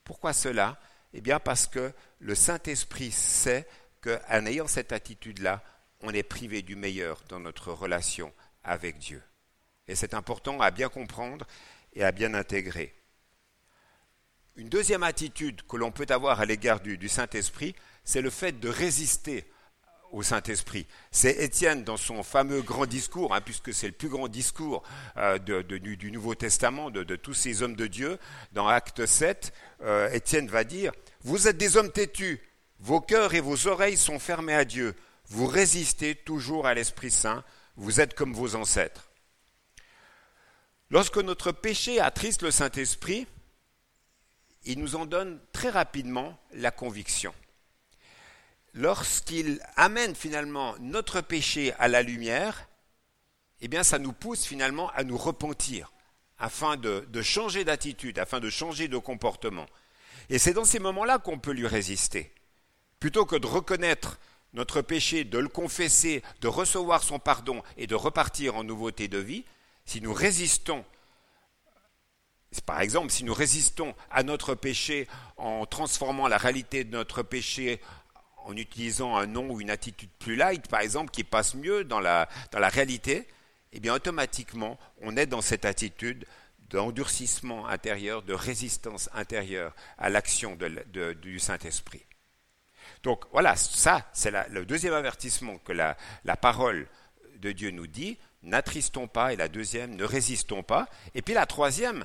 Pourquoi 0.05 0.33
cela? 0.33 0.81
Eh 1.13 1.21
bien 1.21 1.39
parce 1.39 1.67
que 1.67 1.93
le 2.19 2.35
Saint-Esprit 2.35 3.13
sait 3.13 3.69
qu'en 4.01 4.47
ayant 4.47 4.67
cette 4.67 4.93
attitude-là, 4.93 5.63
on 6.01 6.13
est 6.13 6.23
privé 6.23 6.63
du 6.63 6.77
meilleur 6.77 7.23
dans 7.29 7.41
notre 7.41 7.73
relation 7.73 8.33
avec 8.65 8.99
Dieu. 8.99 9.23
Et 9.87 9.95
c'est 9.95 10.15
important 10.15 10.61
à 10.61 10.71
bien 10.71 10.89
comprendre 10.89 11.47
et 11.93 12.05
à 12.05 12.11
bien 12.11 12.33
intégrer. 12.33 12.95
Une 14.57 14.71
deuxième 14.71 15.03
attitude 15.03 15.63
que 15.67 15.77
l'on 15.77 15.93
peut 15.93 16.07
avoir 16.09 16.41
à 16.41 16.47
l'égard 16.47 16.81
du, 16.81 16.97
du 16.97 17.11
Saint-Esprit, 17.11 17.77
c'est 18.03 18.23
le 18.23 18.31
fait 18.31 18.59
de 18.61 18.69
résister 18.71 19.45
au 20.15 20.23
Saint-Esprit. 20.23 20.87
C'est 21.11 21.43
Étienne 21.43 21.83
dans 21.83 21.97
son 21.97 22.23
fameux 22.23 22.63
grand 22.63 22.87
discours, 22.87 23.35
hein, 23.35 23.41
puisque 23.41 23.75
c'est 23.75 23.89
le 23.89 23.93
plus 23.93 24.09
grand 24.09 24.29
discours 24.29 24.83
euh, 25.17 25.39
du 25.39 26.11
Nouveau 26.13 26.35
Testament 26.35 26.91
de, 26.91 27.03
de, 27.03 27.17
tous 27.17 27.35
ces 27.35 27.63
hommes 27.63 27.75
de 27.75 27.89
Dieu. 27.89 28.19
Dans 28.53 28.69
Acte 28.69 29.05
7, 29.05 29.53
euh, 29.83 30.09
Étienne 30.11 30.49
va 30.49 30.63
dire, 30.65 30.93
Vous 31.23 31.49
êtes 31.49 31.57
des 31.57 31.77
hommes 31.77 31.91
têtus, 31.91 32.41
vos 32.79 33.01
cœurs 33.01 33.35
et 33.35 33.41
vos 33.41 33.67
oreilles 33.67 33.97
sont 33.97 34.21
fermés 34.21 34.55
à 34.55 34.65
Dieu, 34.65 34.95
vous 35.27 35.47
résistez 35.47 36.15
toujours 36.15 36.67
à 36.67 36.75
l'Esprit 36.75 37.11
Saint, 37.11 37.43
vous 37.77 38.01
êtes 38.01 38.15
comme 38.15 38.33
vos 38.33 38.55
ancêtres. 38.55 39.11
Lorsque 40.91 41.19
notre 41.19 41.51
péché 41.51 41.99
attriste 41.99 42.43
le 42.43 42.53
Saint-Esprit, 42.53 43.27
il 44.65 44.79
nous 44.79 44.95
en 44.95 45.07
donne 45.07 45.41
très 45.53 45.71
rapidement 45.71 46.39
la 46.53 46.71
conviction 46.71 47.35
lorsqu'il 48.75 49.61
amène 49.77 50.15
finalement 50.15 50.75
notre 50.81 51.21
péché 51.21 51.73
à 51.79 51.89
la 51.89 52.03
lumière, 52.03 52.69
eh 53.61 53.69
bien 53.69 53.85
ça 53.85 53.99
nous 53.99 54.13
pousse 54.13 54.45
finalement 54.45 54.91
à 54.91 55.05
nous 55.05 55.17
repentir, 55.17 55.93
afin 56.39 56.77
de, 56.77 57.07
changer 57.23 57.65
d'attitude, 57.65 58.19
afin 58.19 58.41
de 58.41 58.51
changer 58.51 58.89
de 58.89 58.99
comportement. 58.99 59.67
Et 60.29 60.39
c'est 60.39 60.53
dans 60.53 60.65
ces 60.65 60.81
moments-là 60.81 61.19
qu'on 61.19 61.39
peut 61.39 61.53
lui 61.53 61.67
résister. 61.67 62.33
Plutôt 62.99 63.25
que 63.25 63.37
de 63.37 63.47
reconnaître 63.47 64.19
notre 64.53 64.83
péché, 64.83 65.25
de 65.25 65.39
le 65.39 65.49
confesser, 65.49 66.23
de 66.41 66.49
recevoir 66.49 67.03
son 67.03 67.19
pardon 67.19 67.63
et 67.77 67.87
de 67.87 67.95
repartir 67.95 68.57
en 68.57 68.65
nouveauté 68.65 69.09
de 69.09 69.19
vie, 69.19 69.45
si 69.85 70.01
nous 70.01 70.13
résistons 70.13 70.85
par 72.67 72.81
exemple, 72.81 73.11
si 73.11 73.25
nous 73.25 73.35
résistons 73.35 73.95
à 74.11 74.23
notre 74.23 74.55
péché 74.55 75.09
en 75.37 75.67
transformant 75.67 76.29
la 76.29 76.39
réalité 76.39 76.85
de 76.85 76.93
notre 76.93 77.23
péché 77.23 77.81
en 78.45 78.57
utilisant 78.57 79.17
un 79.17 79.27
nom 79.27 79.51
ou 79.51 79.61
une 79.61 79.71
attitude 79.71 80.11
plus 80.19 80.37
light, 80.37 80.69
par 80.69 80.81
exemple, 80.81 81.11
qui 81.11 81.25
passe 81.25 81.55
mieux 81.55 81.85
dans 81.85 82.01
la, 82.01 82.29
réalité, 82.53 83.27
eh 83.73 83.81
bien 83.81 83.95
automatiquement, 83.95 84.79
on 85.03 85.17
est 85.17 85.27
dans 85.27 85.41
cette 85.41 85.65
attitude 85.65 86.27
d'endurcissement 86.71 87.67
intérieur, 87.67 88.23
de 88.23 88.35
résistance 88.35 89.09
intérieure 89.13 89.75
à 89.99 90.09
l'action 90.09 90.57
du 91.23 91.39
Saint-Esprit. 91.39 92.05
Donc 93.03 93.25
voilà, 93.33 93.57
ça, 93.57 94.09
c'est 94.13 94.33
le 94.51 94.65
deuxième 94.65 94.95
avertissement 94.95 95.59
que 95.59 95.73
la, 95.73 95.97
la 96.25 96.37
parole 96.37 96.89
de 97.37 97.53
Dieu 97.53 97.71
nous 97.71 97.87
dit. 97.87 98.19
N'attristons 98.43 99.09
pas. 99.09 99.33
Et 99.33 99.37
la 99.37 99.49
deuxième, 99.49 99.95
ne 99.97 100.05
résistons 100.05 100.63
pas. 100.63 100.89
Et 101.15 101.23
puis 101.23 101.35
la 101.35 101.47
troisième, 101.47 102.05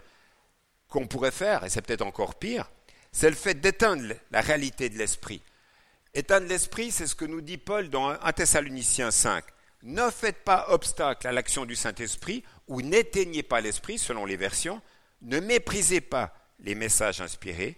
qu'on 0.90 1.08
pourrait 1.08 1.32
faire, 1.32 1.64
et 1.64 1.70
c'est 1.70 1.82
peut-être 1.82 2.06
encore 2.06 2.36
pire, 2.36 2.70
c'est 3.12 3.30
le 3.30 3.36
fait 3.36 3.56
d'éteindre 3.56 4.14
la 4.32 4.42
réalité 4.42 4.90
de 4.90 4.98
l'esprit. 4.98 5.42
Éteindre 6.20 6.48
l'esprit, 6.48 6.92
c'est 6.92 7.08
ce 7.08 7.16
que 7.16 7.24
nous 7.24 7.40
dit 7.40 7.58
Paul 7.58 7.90
dans 7.90 8.10
1 8.10 8.34
Thessaloniciens 8.34 9.10
5. 9.10 9.42
Ne 9.84 10.10
faites 10.10 10.44
pas 10.44 10.66
obstacle 10.68 11.26
à 11.26 11.32
l'action 11.32 11.66
du 11.66 11.78
Saint-Esprit 11.78 12.44
ou 12.68 12.82
n'éteignez 12.82 13.42
pas 13.42 13.62
l'esprit, 13.62 13.98
selon 13.98 14.26
les 14.26 14.36
versions. 14.36 14.82
Ne 15.22 15.40
méprisez 15.40 16.02
pas 16.02 16.36
les 16.60 16.76
messages 16.76 17.22
inspirés, 17.22 17.78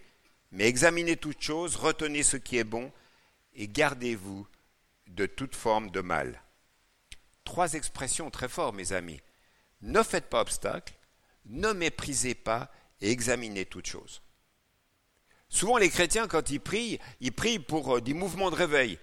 mais 0.50 0.66
examinez 0.66 1.16
toutes 1.16 1.40
choses, 1.40 1.76
retenez 1.76 2.24
ce 2.24 2.36
qui 2.36 2.56
est 2.56 2.64
bon 2.64 2.90
et 3.54 3.68
gardez-vous 3.68 4.48
de 5.06 5.26
toute 5.26 5.54
forme 5.54 5.92
de 5.92 6.00
mal. 6.00 6.42
Trois 7.44 7.74
expressions 7.74 8.28
très 8.32 8.48
fortes, 8.48 8.74
mes 8.74 8.92
amis. 8.92 9.20
Ne 9.82 10.02
faites 10.02 10.28
pas 10.28 10.40
obstacle, 10.40 10.94
ne 11.44 11.72
méprisez 11.72 12.34
pas 12.34 12.72
et 13.00 13.12
examinez 13.12 13.66
toutes 13.66 13.86
choses. 13.86 14.20
Souvent, 15.52 15.76
les 15.76 15.90
chrétiens, 15.90 16.26
quand 16.26 16.50
ils 16.50 16.60
prient, 16.60 16.98
ils 17.20 17.30
prient 17.30 17.58
pour 17.58 17.96
euh, 17.96 18.00
des 18.00 18.14
mouvements 18.14 18.50
de 18.50 18.56
réveil, 18.56 18.98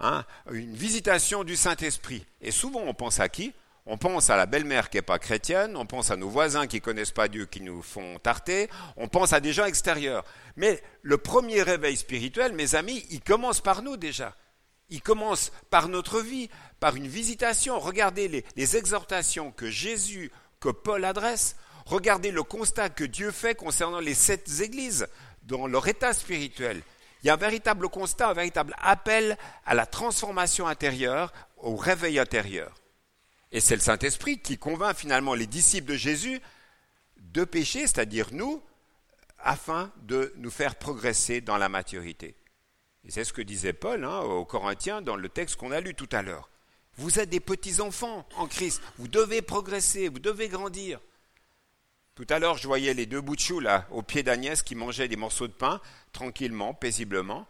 hein, 0.00 0.24
une 0.50 0.74
visitation 0.74 1.44
du 1.44 1.54
Saint-Esprit. 1.54 2.26
Et 2.40 2.50
souvent, 2.50 2.82
on 2.84 2.92
pense 2.92 3.20
à 3.20 3.28
qui? 3.28 3.54
On 3.86 3.96
pense 3.96 4.28
à 4.28 4.36
la 4.36 4.46
belle-mère 4.46 4.90
qui 4.90 4.96
n'est 4.96 5.02
pas 5.02 5.20
chrétienne, 5.20 5.76
on 5.76 5.86
pense 5.86 6.10
à 6.10 6.16
nos 6.16 6.28
voisins 6.28 6.66
qui 6.66 6.76
ne 6.76 6.82
connaissent 6.82 7.12
pas 7.12 7.28
Dieu, 7.28 7.46
qui 7.46 7.60
nous 7.60 7.82
font 7.82 8.18
tarter, 8.18 8.68
on 8.96 9.06
pense 9.06 9.32
à 9.32 9.38
des 9.38 9.52
gens 9.52 9.64
extérieurs. 9.64 10.24
Mais 10.56 10.82
le 11.02 11.18
premier 11.18 11.62
réveil 11.62 11.96
spirituel, 11.96 12.52
mes 12.52 12.74
amis, 12.74 13.06
il 13.10 13.20
commence 13.20 13.60
par 13.60 13.82
nous 13.82 13.96
déjà. 13.96 14.36
Il 14.90 15.02
commence 15.02 15.52
par 15.70 15.88
notre 15.88 16.20
vie, 16.20 16.50
par 16.80 16.96
une 16.96 17.06
visitation. 17.06 17.78
Regardez 17.78 18.26
les, 18.26 18.44
les 18.56 18.76
exhortations 18.76 19.52
que 19.52 19.70
Jésus, 19.70 20.32
que 20.58 20.68
Paul 20.68 21.04
adresse. 21.04 21.54
Regardez 21.86 22.32
le 22.32 22.42
constat 22.42 22.88
que 22.88 23.04
Dieu 23.04 23.30
fait 23.30 23.54
concernant 23.54 24.00
les 24.00 24.14
sept 24.14 24.60
églises 24.60 25.06
dans 25.44 25.66
leur 25.66 25.86
état 25.88 26.12
spirituel. 26.12 26.82
Il 27.22 27.28
y 27.28 27.30
a 27.30 27.34
un 27.34 27.36
véritable 27.36 27.88
constat, 27.88 28.28
un 28.28 28.34
véritable 28.34 28.74
appel 28.78 29.36
à 29.64 29.74
la 29.74 29.86
transformation 29.86 30.66
intérieure, 30.66 31.32
au 31.56 31.76
réveil 31.76 32.18
intérieur. 32.18 32.74
Et 33.52 33.60
c'est 33.60 33.76
le 33.76 33.80
Saint-Esprit 33.80 34.40
qui 34.40 34.58
convainc 34.58 34.96
finalement 34.96 35.34
les 35.34 35.46
disciples 35.46 35.92
de 35.92 35.96
Jésus 35.96 36.40
de 37.18 37.44
pécher, 37.44 37.80
c'est-à-dire 37.80 38.28
nous, 38.32 38.62
afin 39.38 39.92
de 40.02 40.32
nous 40.36 40.50
faire 40.50 40.76
progresser 40.76 41.40
dans 41.40 41.56
la 41.56 41.68
maturité. 41.68 42.34
Et 43.04 43.10
c'est 43.10 43.24
ce 43.24 43.32
que 43.32 43.42
disait 43.42 43.72
Paul 43.72 44.04
hein, 44.04 44.20
aux 44.20 44.44
Corinthiens 44.44 45.02
dans 45.02 45.16
le 45.16 45.28
texte 45.28 45.56
qu'on 45.56 45.72
a 45.72 45.80
lu 45.80 45.94
tout 45.94 46.08
à 46.12 46.22
l'heure. 46.22 46.50
Vous 46.96 47.18
êtes 47.18 47.30
des 47.30 47.40
petits-enfants 47.40 48.26
en 48.36 48.46
Christ, 48.46 48.82
vous 48.98 49.08
devez 49.08 49.42
progresser, 49.42 50.08
vous 50.08 50.18
devez 50.18 50.48
grandir. 50.48 51.00
Tout 52.14 52.26
à 52.28 52.38
l'heure, 52.38 52.58
je 52.58 52.66
voyais 52.66 52.92
les 52.92 53.06
deux 53.06 53.22
bouts 53.22 53.36
de 53.36 53.40
chou 53.40 53.58
là, 53.58 53.86
au 53.90 54.02
pied 54.02 54.22
d'Agnès 54.22 54.62
qui 54.62 54.74
mangeaient 54.74 55.08
des 55.08 55.16
morceaux 55.16 55.48
de 55.48 55.52
pain, 55.52 55.80
tranquillement, 56.12 56.74
paisiblement. 56.74 57.46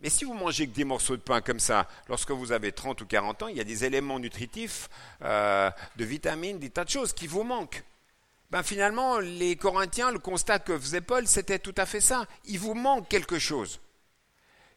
Mais 0.00 0.08
si 0.08 0.24
vous 0.24 0.34
mangez 0.34 0.68
que 0.68 0.74
des 0.74 0.84
morceaux 0.84 1.16
de 1.16 1.22
pain 1.22 1.40
comme 1.40 1.58
ça, 1.58 1.88
lorsque 2.08 2.30
vous 2.30 2.52
avez 2.52 2.70
30 2.70 3.00
ou 3.00 3.06
40 3.06 3.42
ans, 3.42 3.48
il 3.48 3.56
y 3.56 3.60
a 3.60 3.64
des 3.64 3.84
éléments 3.84 4.20
nutritifs, 4.20 4.88
euh, 5.22 5.68
de 5.96 6.04
vitamines, 6.04 6.60
des 6.60 6.70
tas 6.70 6.84
de 6.84 6.90
choses 6.90 7.12
qui 7.12 7.26
vous 7.26 7.42
manquent. 7.42 7.82
Ben 8.52 8.62
finalement, 8.62 9.18
les 9.18 9.56
Corinthiens, 9.56 10.12
le 10.12 10.20
constat 10.20 10.60
que 10.60 10.78
faisait 10.78 11.00
Paul, 11.00 11.26
c'était 11.26 11.58
tout 11.58 11.74
à 11.76 11.86
fait 11.86 12.00
ça. 12.00 12.26
Il 12.44 12.60
vous 12.60 12.74
manque 12.74 13.08
quelque 13.08 13.40
chose. 13.40 13.80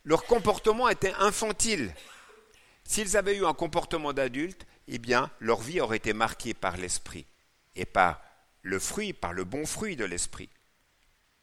Leur 0.04 0.24
comportement 0.26 0.90
était 0.90 1.14
infantile. 1.20 1.94
S'ils 2.86 3.18
avaient 3.18 3.36
eu 3.36 3.46
un 3.46 3.54
comportement 3.54 4.14
d'adulte, 4.14 4.66
eh 4.88 4.98
bien, 4.98 5.30
leur 5.40 5.60
vie 5.60 5.80
aurait 5.80 5.98
été 5.98 6.14
marquée 6.14 6.56
par 6.56 6.78
l'esprit 6.78 7.28
et 7.76 7.86
par 7.86 8.22
le 8.68 8.80
fruit, 8.80 9.14
par 9.14 9.34
le 9.34 9.46
bon 9.46 9.66
fruit 9.66 9.96
de 9.96 10.06
l'esprit. 10.06 10.50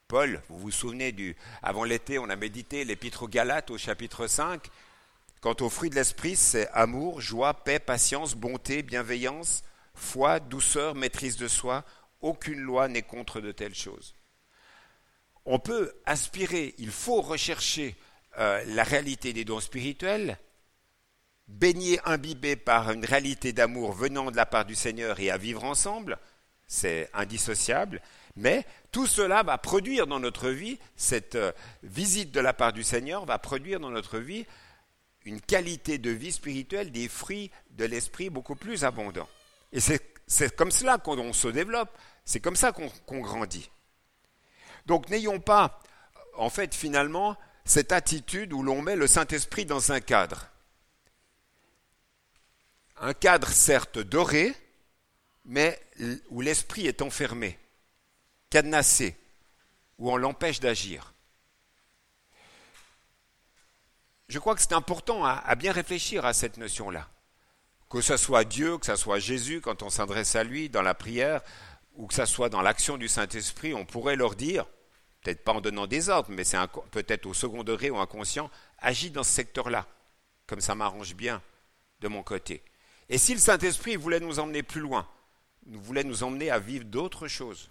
Paul, 0.09 0.43
vous 0.49 0.59
vous 0.59 0.71
souvenez 0.71 1.13
du. 1.13 1.37
Avant 1.63 1.85
l'été, 1.85 2.19
on 2.19 2.29
a 2.29 2.37
médité 2.37 2.85
l'épître 2.85 3.23
aux 3.25 3.29
Galates 3.29 3.71
au 3.71 3.79
chapitre 3.79 4.27
5. 4.27 4.69
Quant 5.41 5.57
au 5.61 5.71
fruit 5.71 5.91
de 5.91 5.95
l'esprit, 5.95 6.37
c'est 6.37 6.69
amour, 6.69 7.21
joie, 7.21 7.55
paix, 7.55 7.79
patience, 7.79 8.35
bonté, 8.35 8.83
bienveillance, 8.83 9.65
foi, 9.95 10.39
douceur, 10.39 10.95
maîtrise 10.95 11.37
de 11.37 11.49
soi. 11.49 11.85
Aucune 12.21 12.61
loi 12.61 12.89
n'est 12.89 13.03
contre 13.03 13.41
de 13.41 13.53
telles 13.53 13.75
choses. 13.75 14.15
On 15.47 15.59
peut 15.59 15.95
aspirer, 16.07 16.75
il 16.79 16.91
faut 16.91 17.21
rechercher 17.21 17.97
euh, 18.39 18.63
la 18.69 18.83
réalité 18.83 19.33
des 19.33 19.45
dons 19.45 19.61
spirituels, 19.61 20.39
baigner, 21.49 22.01
imbibé 22.05 22.57
par 22.57 22.91
une 22.91 23.05
réalité 23.05 23.53
d'amour 23.53 23.93
venant 23.93 24.31
de 24.31 24.37
la 24.37 24.47
part 24.47 24.65
du 24.65 24.75
Seigneur 24.75 25.21
et 25.21 25.31
à 25.31 25.37
vivre 25.37 25.65
ensemble, 25.65 26.19
c'est 26.67 27.11
indissociable, 27.13 28.01
mais 28.37 28.67
tout 28.91 29.07
cela 29.07 29.43
va 29.43 29.59
produire 29.59 30.07
dans 30.07 30.21
notre 30.21 30.51
vie, 30.51 30.79
cette 30.97 31.35
euh, 31.35 31.53
visite 31.83 32.33
de 32.33 32.41
la 32.41 32.53
part 32.53 32.73
du 32.73 32.83
Seigneur 32.83 33.25
va 33.25 33.39
produire 33.39 33.81
dans 33.81 33.91
notre 33.91 34.19
vie 34.19 34.47
une 35.25 35.41
qualité 35.41 35.99
de 35.99 36.11
vie 36.11 36.33
spirituelle, 36.33 36.91
des 36.91 37.09
fruits 37.09 37.51
de 37.71 37.85
l'esprit 37.85 38.31
beaucoup 38.31 38.57
plus 38.57 38.85
abondants. 38.85 39.29
Et 39.73 39.81
c'est 39.81 40.57
comme 40.57 40.71
cela 40.71 40.99
qu'on 40.99 41.33
se 41.33 41.49
développe, 41.49 41.97
c'est 42.25 42.41
comme 42.41 42.57
ça 42.57 42.73
qu'on 42.73 43.21
grandit. 43.21 43.71
Donc 44.87 45.09
n'ayons 45.09 45.41
pas, 45.41 45.81
en 46.37 46.51
fait, 46.51 46.75
finalement, 46.75 47.37
cette 47.65 47.93
attitude 47.93 48.53
où 48.53 48.63
l'on 48.63 48.83
met 48.83 48.97
le 48.97 49.07
Saint-Esprit 49.07 49.65
dans 49.65 49.93
un 49.93 50.01
cadre. 50.01 50.49
Un 53.01 53.15
cadre 53.15 53.49
certes 53.49 53.99
doré, 53.99 54.55
mais 55.45 55.81
où 56.31 56.41
l'esprit 56.41 56.87
est 56.87 57.03
enfermé, 57.03 57.59
cadenassé, 58.51 59.17
où 59.99 60.11
on 60.11 60.17
l'empêche 60.17 60.61
d'agir. 60.61 61.15
Je 64.29 64.39
crois 64.39 64.55
que 64.55 64.63
c'est 64.63 64.73
important 64.73 65.25
à, 65.25 65.55
bien 65.55 65.73
réfléchir 65.73 66.25
à 66.25 66.33
cette 66.33 66.57
notion-là. 66.57 67.09
Que 67.91 68.01
ce 68.01 68.17
soit 68.17 68.45
Dieu, 68.45 68.79
que 68.79 68.87
ce 68.87 68.97
soit 68.97 69.19
Jésus, 69.19 69.61
quand 69.61 69.83
on 69.83 69.91
s'adresse 69.91 70.35
à 70.35 70.45
lui 70.45 70.69
dans 70.69 70.83
la 70.83 70.95
prière, 70.95 71.43
ou 71.95 72.07
que 72.07 72.15
ce 72.15 72.25
soit 72.25 72.49
dans 72.49 72.63
l'action 72.63 72.97
du 72.97 73.07
Saint-Esprit, 73.07 73.75
on 73.75 73.85
pourrait 73.85 74.17
leur 74.17 74.35
dire, 74.35 74.67
peut-être 75.23 75.45
pas 75.45 75.53
en 75.53 75.61
donnant 75.61 75.87
des 75.87 76.09
ordres, 76.09 76.31
mais 76.31 76.43
c'est 76.43 76.59
peut-être 76.91 77.27
au 77.27 77.35
second 77.35 77.63
degré 77.63 77.91
ou 77.91 77.99
inconscient, 77.99 78.51
agis 78.79 79.11
dans 79.11 79.23
ce 79.23 79.31
secteur-là, 79.31 79.87
comme 80.47 80.61
ça 80.61 80.75
m'arrange 80.75 81.15
bien 81.15 81.43
de 82.01 82.09
mon 82.09 82.23
côté. 82.23 82.63
Et 83.09 83.19
si 83.19 83.35
le 83.35 83.41
Saint-Esprit 83.41 83.97
voulait 83.97 84.21
nous 84.21 84.39
emmener 84.39 84.63
plus 84.63 84.81
loin, 84.81 85.07
voulait 85.67 86.05
nous 86.05 86.23
emmener 86.23 86.51
à 86.51 86.59
vivre 86.59 86.85
d'autres 86.85 87.29
choses, 87.29 87.71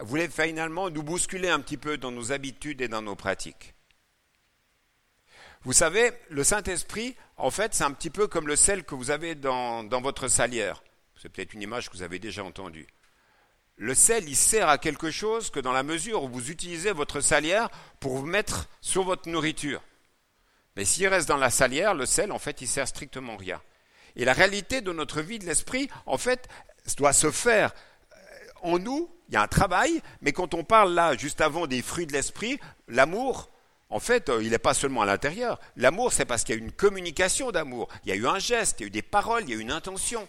voulait 0.00 0.28
finalement 0.28 0.90
nous 0.90 1.02
bousculer 1.02 1.48
un 1.48 1.60
petit 1.60 1.76
peu 1.76 1.98
dans 1.98 2.10
nos 2.10 2.32
habitudes 2.32 2.80
et 2.80 2.88
dans 2.88 3.02
nos 3.02 3.16
pratiques. 3.16 3.74
Vous 5.62 5.72
savez, 5.72 6.12
le 6.30 6.44
Saint-Esprit, 6.44 7.16
en 7.36 7.50
fait, 7.50 7.74
c'est 7.74 7.84
un 7.84 7.90
petit 7.90 8.10
peu 8.10 8.28
comme 8.28 8.46
le 8.46 8.56
sel 8.56 8.84
que 8.84 8.94
vous 8.94 9.10
avez 9.10 9.34
dans, 9.34 9.82
dans 9.82 10.00
votre 10.00 10.28
salière. 10.28 10.82
C'est 11.20 11.28
peut-être 11.28 11.52
une 11.52 11.62
image 11.62 11.88
que 11.88 11.96
vous 11.96 12.02
avez 12.02 12.18
déjà 12.18 12.44
entendue. 12.44 12.86
Le 13.76 13.94
sel, 13.94 14.28
il 14.28 14.36
sert 14.36 14.68
à 14.68 14.78
quelque 14.78 15.10
chose 15.10 15.50
que 15.50 15.60
dans 15.60 15.72
la 15.72 15.82
mesure 15.82 16.24
où 16.24 16.28
vous 16.28 16.50
utilisez 16.50 16.92
votre 16.92 17.20
salière 17.20 17.70
pour 18.00 18.16
vous 18.16 18.26
mettre 18.26 18.68
sur 18.80 19.04
votre 19.04 19.28
nourriture. 19.28 19.82
Mais 20.76 20.84
s'il 20.84 21.08
reste 21.08 21.28
dans 21.28 21.36
la 21.36 21.50
salière, 21.50 21.94
le 21.94 22.06
sel, 22.06 22.30
en 22.30 22.38
fait, 22.38 22.60
il 22.60 22.68
sert 22.68 22.86
strictement 22.86 23.36
rien. 23.36 23.60
Et 24.16 24.24
la 24.24 24.32
réalité 24.32 24.80
de 24.80 24.92
notre 24.92 25.20
vie 25.20 25.38
de 25.38 25.46
l'esprit, 25.46 25.88
en 26.06 26.18
fait, 26.18 26.48
doit 26.96 27.12
se 27.12 27.30
faire 27.30 27.72
en 28.62 28.78
nous. 28.78 29.10
Il 29.28 29.34
y 29.34 29.36
a 29.36 29.42
un 29.42 29.48
travail, 29.48 30.02
mais 30.22 30.32
quand 30.32 30.54
on 30.54 30.64
parle 30.64 30.94
là, 30.94 31.16
juste 31.16 31.40
avant 31.40 31.66
des 31.66 31.82
fruits 31.82 32.06
de 32.06 32.12
l'esprit, 32.12 32.58
l'amour, 32.86 33.50
en 33.90 34.00
fait, 34.00 34.28
euh, 34.28 34.42
il 34.42 34.50
n'est 34.50 34.58
pas 34.58 34.74
seulement 34.74 35.02
à 35.02 35.06
l'intérieur. 35.06 35.60
L'amour, 35.76 36.12
c'est 36.12 36.24
parce 36.24 36.44
qu'il 36.44 36.54
y 36.54 36.58
a 36.58 36.60
une 36.60 36.72
communication 36.72 37.50
d'amour. 37.50 37.88
Il 38.04 38.10
y 38.10 38.12
a 38.12 38.16
eu 38.16 38.26
un 38.26 38.38
geste, 38.38 38.80
il 38.80 38.82
y 38.82 38.84
a 38.84 38.86
eu 38.88 38.90
des 38.90 39.02
paroles, 39.02 39.44
il 39.44 39.50
y 39.50 39.52
a 39.52 39.56
eu 39.56 39.60
une 39.60 39.70
intention. 39.70 40.26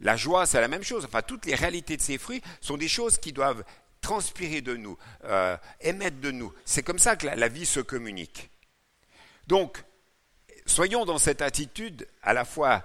La 0.00 0.16
joie, 0.16 0.46
c'est 0.46 0.60
la 0.60 0.68
même 0.68 0.82
chose. 0.82 1.04
Enfin, 1.04 1.22
toutes 1.22 1.46
les 1.46 1.54
réalités 1.54 1.96
de 1.96 2.02
ces 2.02 2.18
fruits 2.18 2.42
sont 2.60 2.76
des 2.76 2.88
choses 2.88 3.18
qui 3.18 3.32
doivent 3.32 3.64
transpirer 4.00 4.60
de 4.60 4.76
nous, 4.76 4.96
euh, 5.24 5.56
émettre 5.80 6.20
de 6.20 6.30
nous. 6.30 6.52
C'est 6.64 6.82
comme 6.82 6.98
ça 6.98 7.16
que 7.16 7.26
la 7.26 7.48
vie 7.48 7.66
se 7.66 7.80
communique. 7.80 8.50
Donc, 9.46 9.82
soyons 10.66 11.04
dans 11.04 11.18
cette 11.18 11.42
attitude 11.42 12.06
à 12.22 12.32
la 12.32 12.44
fois 12.44 12.84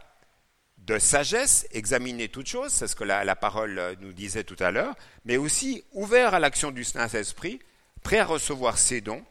de 0.86 0.98
sagesse, 0.98 1.68
examiner 1.72 2.28
toutes 2.28 2.48
choses, 2.48 2.72
c'est 2.72 2.88
ce 2.88 2.96
que 2.96 3.04
la, 3.04 3.36
parole 3.36 3.98
nous 4.00 4.14
disait 4.14 4.44
tout 4.44 4.56
à 4.60 4.72
l'heure, 4.72 4.96
mais 5.26 5.38
aussi 5.38 5.84
ouvert 5.94 6.34
à 6.34 6.40
l'action 6.40 6.72
du 6.72 6.84
Saint-Esprit, 6.84 7.60
prêt 8.02 8.20
à 8.20 8.26
recevoir 8.26 8.78
ses 8.78 9.02
dons 9.02 9.24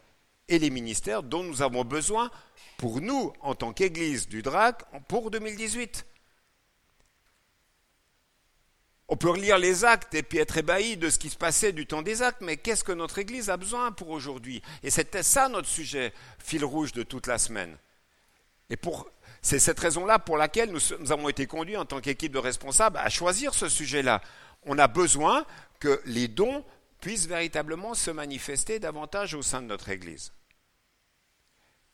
et 0.47 0.59
les 0.59 0.69
ministères 0.69 1.23
dont 1.23 1.43
nous 1.43 1.61
avons 1.61 1.83
besoin 1.83 2.31
pour 2.77 3.01
nous, 3.01 3.33
en 3.41 3.53
tant 3.53 3.73
qu'Église 3.73 4.27
du 4.27 4.41
DRAC, 4.41 4.83
pour 5.07 5.29
2018. 5.29 6.05
On 9.09 9.17
peut 9.17 9.29
relire 9.29 9.57
les 9.57 9.83
actes 9.83 10.15
et 10.15 10.23
puis 10.23 10.37
être 10.37 10.57
ébahi 10.57 10.95
de 10.95 11.09
ce 11.09 11.19
qui 11.19 11.29
se 11.29 11.35
passait 11.35 11.73
du 11.73 11.85
temps 11.85 12.01
des 12.01 12.21
actes, 12.21 12.41
mais 12.41 12.55
qu'est-ce 12.55 12.85
que 12.85 12.93
notre 12.93 13.19
Église 13.19 13.49
a 13.49 13.57
besoin 13.57 13.91
pour 13.91 14.09
aujourd'hui? 14.09 14.61
Et 14.83 14.89
c'était 14.89 15.21
ça 15.21 15.49
notre 15.49 15.67
sujet, 15.67 16.13
fil 16.39 16.63
rouge 16.63 16.93
de 16.93 17.03
toute 17.03 17.27
la 17.27 17.37
semaine. 17.37 17.77
Et 18.69 18.77
c'est 19.41 19.59
cette 19.59 19.79
raison-là 19.79 20.19
pour 20.19 20.37
laquelle 20.37 20.71
nous, 20.71 21.11
avons 21.11 21.29
été 21.29 21.47
conduits 21.47 21.77
en 21.77 21.85
tant 21.85 21.99
qu'équipe 21.99 22.31
de 22.31 22.37
responsables 22.37 22.97
à 22.97 23.09
choisir 23.09 23.53
ce 23.53 23.69
sujet-là. 23.69 24.21
On 24.63 24.77
a 24.77 24.87
besoin 24.87 25.45
que 25.79 26.01
les 26.05 26.27
dons 26.27 26.63
puissent 26.99 27.27
véritablement 27.27 27.95
se 27.95 28.11
manifester 28.11 28.79
davantage 28.79 29.33
au 29.33 29.41
sein 29.41 29.61
de 29.61 29.67
notre 29.67 29.89
Église. 29.89 30.31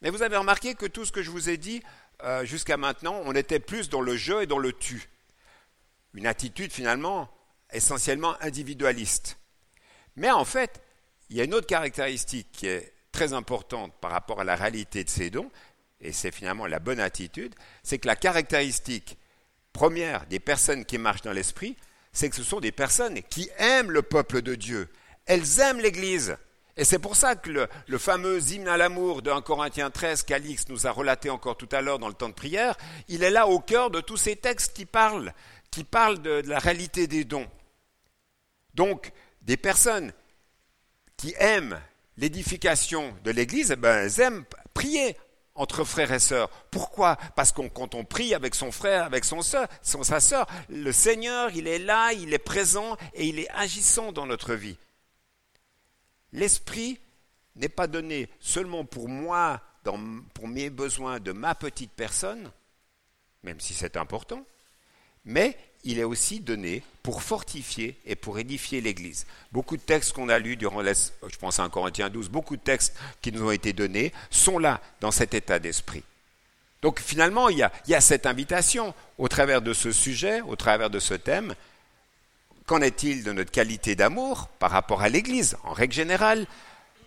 Mais 0.01 0.09
vous 0.09 0.21
avez 0.21 0.35
remarqué 0.35 0.75
que 0.75 0.85
tout 0.85 1.05
ce 1.05 1.11
que 1.11 1.23
je 1.23 1.31
vous 1.31 1.49
ai 1.49 1.57
dit 1.57 1.81
euh, 2.23 2.45
jusqu'à 2.45 2.77
maintenant, 2.77 3.21
on 3.25 3.33
était 3.33 3.59
plus 3.59 3.89
dans 3.89 4.01
le 4.01 4.17
jeu 4.17 4.43
et 4.43 4.47
dans 4.47 4.59
le 4.59 4.73
tu. 4.73 5.09
Une 6.13 6.27
attitude 6.27 6.73
finalement 6.73 7.29
essentiellement 7.71 8.35
individualiste. 8.41 9.37
Mais 10.15 10.31
en 10.31 10.45
fait, 10.45 10.81
il 11.29 11.37
y 11.37 11.41
a 11.41 11.45
une 11.45 11.53
autre 11.53 11.67
caractéristique 11.67 12.51
qui 12.51 12.67
est 12.67 12.93
très 13.11 13.33
importante 13.33 13.93
par 14.01 14.11
rapport 14.11 14.41
à 14.41 14.43
la 14.43 14.55
réalité 14.55 15.03
de 15.03 15.09
ces 15.09 15.29
dons, 15.29 15.49
et 16.01 16.11
c'est 16.11 16.31
finalement 16.31 16.67
la 16.67 16.79
bonne 16.79 16.99
attitude, 16.99 17.55
c'est 17.83 17.97
que 17.97 18.07
la 18.07 18.15
caractéristique 18.15 19.17
première 19.73 20.25
des 20.27 20.39
personnes 20.39 20.85
qui 20.85 20.97
marchent 20.97 21.21
dans 21.21 21.33
l'esprit, 21.33 21.75
c'est 22.11 22.29
que 22.29 22.35
ce 22.35 22.43
sont 22.43 22.59
des 22.59 22.71
personnes 22.71 23.21
qui 23.29 23.49
aiment 23.57 23.91
le 23.91 24.01
peuple 24.01 24.41
de 24.41 24.55
Dieu. 24.55 24.89
Elles 25.25 25.59
aiment 25.59 25.79
l'Église. 25.79 26.37
Et 26.77 26.85
c'est 26.85 26.99
pour 26.99 27.15
ça 27.15 27.35
que 27.35 27.67
le, 27.87 27.97
fameux 27.97 28.39
hymne 28.51 28.67
à 28.67 28.77
l'amour 28.77 29.23
de 29.23 29.31
1 29.31 29.41
Corinthiens 29.41 29.89
13 29.89 30.23
qu'Alix 30.23 30.67
nous 30.69 30.85
a 30.85 30.91
relaté 30.91 31.29
encore 31.31 31.57
tout 31.57 31.69
à 31.71 31.81
l'heure 31.81 31.97
dans 31.97 32.07
le 32.07 32.13
temps 32.13 32.29
de 32.29 32.33
prière, 32.33 32.77
il 33.07 33.23
est 33.23 33.31
là 33.31 33.47
au 33.47 33.59
cœur 33.59 33.89
de 33.89 33.99
tous 33.99 34.17
ces 34.17 34.35
textes 34.35 34.75
qui 34.75 34.85
parlent, 34.85 35.33
qui 35.71 35.83
parlent 35.83 36.21
de, 36.21 36.43
la 36.45 36.59
réalité 36.59 37.07
des 37.07 37.23
dons. 37.23 37.47
Donc, 38.75 39.11
des 39.41 39.57
personnes 39.57 40.13
qui 41.17 41.33
aiment 41.39 41.81
l'édification 42.17 43.15
de 43.23 43.31
l'Église, 43.31 43.71
eh 43.71 43.75
ben, 43.75 43.97
elles 43.97 44.19
aiment 44.21 44.45
prier 44.75 45.17
entre 45.57 45.83
frères 45.83 46.13
et 46.13 46.19
sœurs. 46.19 46.49
Pourquoi? 46.71 47.17
Parce 47.35 47.51
que 47.51 47.67
quand 47.67 47.95
on 47.95 48.05
prie 48.05 48.33
avec 48.33 48.55
son 48.55 48.71
frère, 48.71 49.03
avec 49.03 49.25
son 49.25 49.41
soeur, 49.41 49.67
son, 49.81 50.03
sa 50.03 50.19
sœur, 50.19 50.47
le 50.69 50.91
Seigneur, 50.91 51.51
il 51.53 51.67
est 51.67 51.79
là, 51.79 52.13
il 52.13 52.33
est 52.33 52.39
présent 52.39 52.95
et 53.13 53.27
il 53.27 53.39
est 53.39 53.49
agissant 53.49 54.11
dans 54.11 54.25
notre 54.25 54.53
vie. 54.53 54.77
L'esprit 56.31 56.99
n'est 57.55 57.69
pas 57.69 57.87
donné 57.87 58.29
seulement 58.39 58.85
pour 58.85 59.09
moi, 59.09 59.61
pour 59.83 60.47
mes 60.47 60.69
besoins 60.69 61.19
de 61.19 61.31
ma 61.31 61.55
petite 61.55 61.91
personne, 61.91 62.51
même 63.43 63.59
si 63.59 63.73
c'est 63.73 63.97
important, 63.97 64.45
mais 65.25 65.57
il 65.83 65.99
est 65.99 66.03
aussi 66.03 66.39
donné 66.39 66.83
pour 67.03 67.23
fortifier 67.23 67.97
et 68.05 68.15
pour 68.15 68.39
édifier 68.39 68.81
l'Église. 68.81 69.25
Beaucoup 69.51 69.77
de 69.77 69.81
textes 69.81 70.13
qu'on 70.13 70.29
a 70.29 70.39
lus 70.39 70.57
durant, 70.57 70.83
je 70.83 71.37
pense 71.39 71.59
à 71.59 71.63
1 71.63 71.69
Corinthiens 71.69 72.09
12, 72.09 72.29
beaucoup 72.29 72.57
de 72.57 72.61
textes 72.61 72.95
qui 73.21 73.31
nous 73.31 73.43
ont 73.43 73.51
été 73.51 73.73
donnés 73.73 74.11
sont 74.29 74.59
là, 74.59 74.81
dans 74.99 75.11
cet 75.11 75.33
état 75.33 75.59
d'esprit. 75.59 76.03
Donc 76.81 76.99
finalement, 76.99 77.49
il 77.49 77.57
y, 77.57 77.63
a, 77.63 77.71
il 77.87 77.91
y 77.91 77.95
a 77.95 78.01
cette 78.01 78.25
invitation 78.25 78.93
au 79.17 79.27
travers 79.27 79.61
de 79.61 79.73
ce 79.73 79.91
sujet, 79.91 80.41
au 80.41 80.55
travers 80.55 80.89
de 80.89 80.99
ce 80.99 81.13
thème. 81.13 81.55
Qu'en 82.65 82.81
est-il 82.81 83.23
de 83.23 83.31
notre 83.31 83.51
qualité 83.51 83.95
d'amour 83.95 84.47
par 84.59 84.71
rapport 84.71 85.01
à 85.01 85.09
l'Église, 85.09 85.57
en 85.63 85.73
règle 85.73 85.93
générale, 85.93 86.45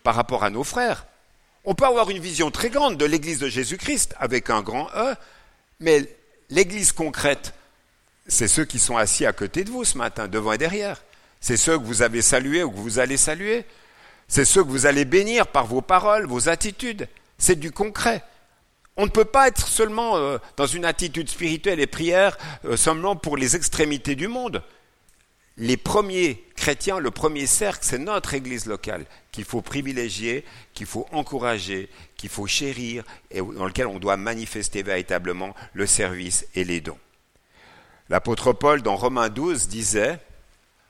par 0.02 0.14
rapport 0.14 0.42
à 0.42 0.50
nos 0.50 0.64
frères? 0.64 1.06
On 1.64 1.74
peut 1.74 1.84
avoir 1.84 2.08
une 2.08 2.18
vision 2.18 2.50
très 2.50 2.70
grande 2.70 2.96
de 2.96 3.04
l'Église 3.04 3.38
de 3.38 3.48
Jésus-Christ 3.48 4.14
avec 4.18 4.48
un 4.48 4.62
grand 4.62 4.88
E, 4.96 5.14
mais 5.78 6.08
l'Église 6.48 6.92
concrète, 6.92 7.52
c'est 8.26 8.48
ceux 8.48 8.64
qui 8.64 8.78
sont 8.78 8.96
assis 8.96 9.26
à 9.26 9.32
côté 9.32 9.64
de 9.64 9.70
vous 9.70 9.84
ce 9.84 9.98
matin, 9.98 10.28
devant 10.28 10.52
et 10.52 10.58
derrière. 10.58 11.02
C'est 11.40 11.56
ceux 11.56 11.78
que 11.78 11.84
vous 11.84 12.02
avez 12.02 12.22
salués 12.22 12.62
ou 12.62 12.70
que 12.70 12.78
vous 12.78 12.98
allez 12.98 13.16
saluer. 13.16 13.64
C'est 14.28 14.44
ceux 14.44 14.62
que 14.62 14.68
vous 14.68 14.86
allez 14.86 15.04
bénir 15.04 15.46
par 15.46 15.66
vos 15.66 15.80
paroles, 15.80 16.26
vos 16.26 16.48
attitudes. 16.48 17.08
C'est 17.38 17.58
du 17.58 17.72
concret. 17.72 18.22
On 18.96 19.06
ne 19.06 19.10
peut 19.10 19.24
pas 19.24 19.48
être 19.48 19.66
seulement 19.66 20.16
euh, 20.16 20.38
dans 20.56 20.66
une 20.66 20.84
attitude 20.84 21.28
spirituelle 21.28 21.80
et 21.80 21.86
prière 21.86 22.36
euh, 22.64 22.76
seulement 22.76 23.16
pour 23.16 23.36
les 23.36 23.56
extrémités 23.56 24.14
du 24.14 24.28
monde. 24.28 24.62
Les 25.56 25.76
premiers 25.76 26.44
chrétiens, 26.56 26.98
le 26.98 27.10
premier 27.10 27.46
cercle, 27.46 27.80
c'est 27.82 27.98
notre 27.98 28.34
Église 28.34 28.66
locale 28.66 29.04
qu'il 29.32 29.44
faut 29.44 29.62
privilégier, 29.62 30.44
qu'il 30.74 30.86
faut 30.86 31.06
encourager, 31.12 31.88
qu'il 32.16 32.30
faut 32.30 32.46
chérir 32.46 33.04
et 33.30 33.40
dans 33.40 33.66
lequel 33.66 33.86
on 33.86 33.98
doit 33.98 34.16
manifester 34.16 34.82
véritablement 34.82 35.54
le 35.72 35.86
service 35.86 36.46
et 36.54 36.64
les 36.64 36.80
dons. 36.80 36.98
L'apôtre 38.10 38.52
Paul, 38.52 38.82
dans 38.82 38.96
Romains 38.96 39.28
12, 39.28 39.68
disait, 39.68 40.18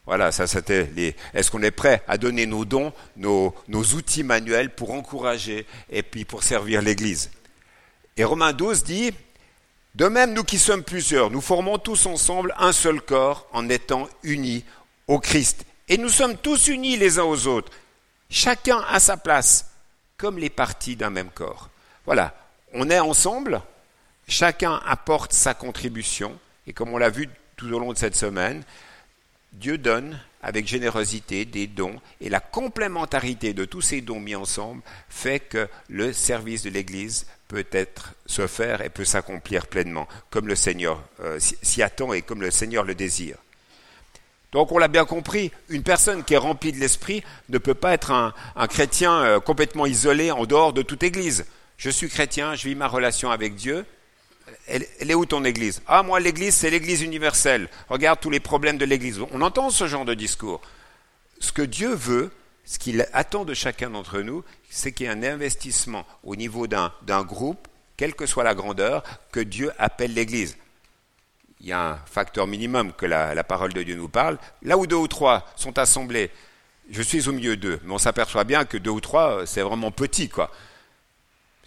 voilà, 0.07 0.33
ça 0.33 0.47
c'était 0.47 0.91
les. 0.97 1.15
Est-ce 1.35 1.51
qu'on 1.51 1.63
est 1.63 1.71
prêt 1.71 2.03
à 2.09 2.17
donner 2.17 2.47
nos 2.47 2.65
dons, 2.65 2.95
nos, 3.17 3.55
outils 3.69 4.25
manuels 4.25 4.75
pour 4.75 4.93
encourager 4.93 5.67
et 5.91 6.03
puis 6.03 6.25
pour 6.25 6.43
servir 6.43 6.81
l'Église? 6.81 7.31
Et 8.17 8.25
Romains 8.25 8.55
12 8.55 8.85
dit 8.85 9.13
De 9.95 10.07
même, 10.07 10.33
nous 10.33 10.45
qui 10.45 10.59
sommes 10.59 10.83
plusieurs, 10.83 11.31
nous 11.31 11.43
formons 11.43 11.77
tous 11.77 12.07
ensemble 12.07 12.55
un 12.59 12.73
seul 12.73 13.03
corps 13.03 13.47
en 13.53 13.69
étant 13.69 14.09
unis 14.23 14.65
au 15.07 15.19
Christ. 15.21 15.67
Et 15.89 15.99
nous 15.99 16.09
sommes 16.09 16.39
tous 16.39 16.69
unis 16.69 16.97
les 16.97 17.19
uns 17.19 17.25
aux 17.25 17.47
autres, 17.47 17.71
chacun 18.31 18.83
à 18.89 18.99
sa 18.99 19.19
place, 19.19 19.71
comme 20.17 20.39
les 20.39 20.51
parties 20.51 20.97
d'un 20.97 21.11
même 21.11 21.31
corps. 21.31 21.69
Voilà, 22.07 22.35
on 22.73 22.89
est 22.89 22.99
ensemble, 22.99 23.61
chacun 24.27 24.81
apporte 24.87 25.35
sa 25.35 25.53
contribution 25.53 26.39
et 26.67 26.73
comme 26.73 26.93
on 26.93 26.99
l'a 26.99 27.11
vu 27.11 27.29
tout 27.57 27.71
au 27.73 27.79
long 27.79 27.93
de 27.93 27.99
cette 27.99 28.17
semaine, 28.17 28.63
Dieu 29.53 29.79
donne 29.79 30.19
avec 30.43 30.67
générosité 30.67 31.45
des 31.45 31.67
dons 31.67 32.01
et 32.21 32.29
la 32.29 32.41
complémentarité 32.41 33.53
de 33.53 33.65
tous 33.65 33.83
ces 33.83 34.01
dons 34.01 34.21
mis 34.21 34.35
ensemble 34.35 34.83
fait 35.09 35.41
que 35.41 35.69
le 35.89 36.13
service 36.13 36.63
de 36.63 36.71
l'Église 36.71 37.27
peut 37.49 37.67
être 37.73 38.15
se 38.27 38.47
faire 38.47 38.81
et 38.81 38.91
peut 38.91 39.05
s'accomplir 39.05 39.67
pleinement, 39.67 40.07
comme 40.31 40.47
le 40.47 40.55
Seigneur 40.55 41.03
euh, 41.21 41.39
s'y 41.41 41.83
attend 41.83 42.13
et 42.13 42.23
comme 42.23 42.41
le 42.41 42.51
Seigneur 42.51 42.85
le 42.85 42.95
désire. 42.95 43.37
Donc 44.53 44.73
on 44.73 44.79
l'a 44.79 44.89
bien 44.89 45.05
compris, 45.05 45.53
une 45.69 45.83
personne 45.83 46.25
qui 46.25 46.35
est 46.35 46.39
remplie 46.39 46.73
de 46.73 46.79
l'Esprit 46.79 47.23
ne 47.49 47.59
peut 47.59 47.75
pas 47.75 47.93
être 47.93 48.11
un, 48.11 48.33
chrétien 48.69 49.21
euh, 49.23 49.41
complètement 49.41 49.87
isolé 49.87 50.31
en 50.31 50.45
dehors 50.45 50.73
de 50.73 50.83
toute 50.83 51.03
Église. 51.03 51.45
Je 51.77 51.91
suis 51.91 52.09
chrétien, 52.09 52.55
je 52.55 52.69
vis 52.69 52.75
ma 52.75 52.89
relation 52.89 53.31
avec 53.31 53.55
Dieu, 53.55 53.85
elle, 54.71 55.11
est 55.11 55.15
où 55.15 55.27
ton 55.27 55.45
église? 55.45 55.83
Ah, 55.87 56.03
moi, 56.03 56.21
l'église, 56.21 56.55
c'est 56.55 56.71
l'église 56.71 57.03
universelle. 57.03 57.69
Regarde 57.89 58.21
tous 58.21 58.31
les 58.31 58.41
problèmes 58.41 58.79
de 58.79 58.85
l'église. 58.85 59.21
On 59.33 59.43
entend 59.43 59.71
ce 59.71 59.87
genre 59.87 60.05
de 60.05 60.15
discours. 60.15 60.61
Ce 61.41 61.53
que 61.53 61.63
Dieu 61.63 61.95
veut, 61.95 62.31
ce 62.65 62.79
qu'il 62.79 63.07
attend 63.13 63.45
de 63.45 63.55
chacun 63.55 63.91
d'entre 63.91 64.21
nous, 64.21 64.45
c'est 64.69 64.93
qu'il 64.93 65.07
y 65.07 65.09
ait 65.09 65.13
un 65.13 65.23
investissement 65.23 66.07
au 66.23 66.37
niveau 66.37 66.67
d'un 66.67 66.93
groupe, 67.23 67.69
quelle 67.97 68.15
que 68.15 68.27
soit 68.27 68.45
la 68.45 68.55
grandeur, 68.55 69.03
que 69.33 69.41
Dieu 69.41 69.73
appelle 69.79 70.15
l'église. 70.15 70.57
Il 71.61 71.67
y 71.67 71.73
a 71.73 71.91
un 71.91 71.97
facteur 72.07 72.47
minimum 72.47 72.93
que 72.93 73.07
la, 73.07 73.35
la 73.35 73.45
parole 73.45 73.73
de 73.73 73.83
Dieu 73.83 73.95
nous 73.95 74.09
parle. 74.09 74.39
Là 74.63 74.79
où 74.79 74.87
deux 74.87 74.97
ou 74.97 75.09
trois 75.09 75.47
sont 75.57 75.79
assemblés, 75.79 76.31
je 76.91 77.03
suis 77.03 77.29
au 77.29 77.33
milieu 77.33 77.57
d'eux, 77.57 77.81
mais 77.85 77.93
on 77.93 77.99
s'aperçoit 77.99 78.45
bien 78.45 78.65
que 78.65 78.77
deux 78.77 78.91
ou 78.91 79.01
trois, 79.01 79.47
c'est 79.47 79.63
vraiment 79.63 79.91
petit, 79.91 80.29
quoi. 80.29 80.51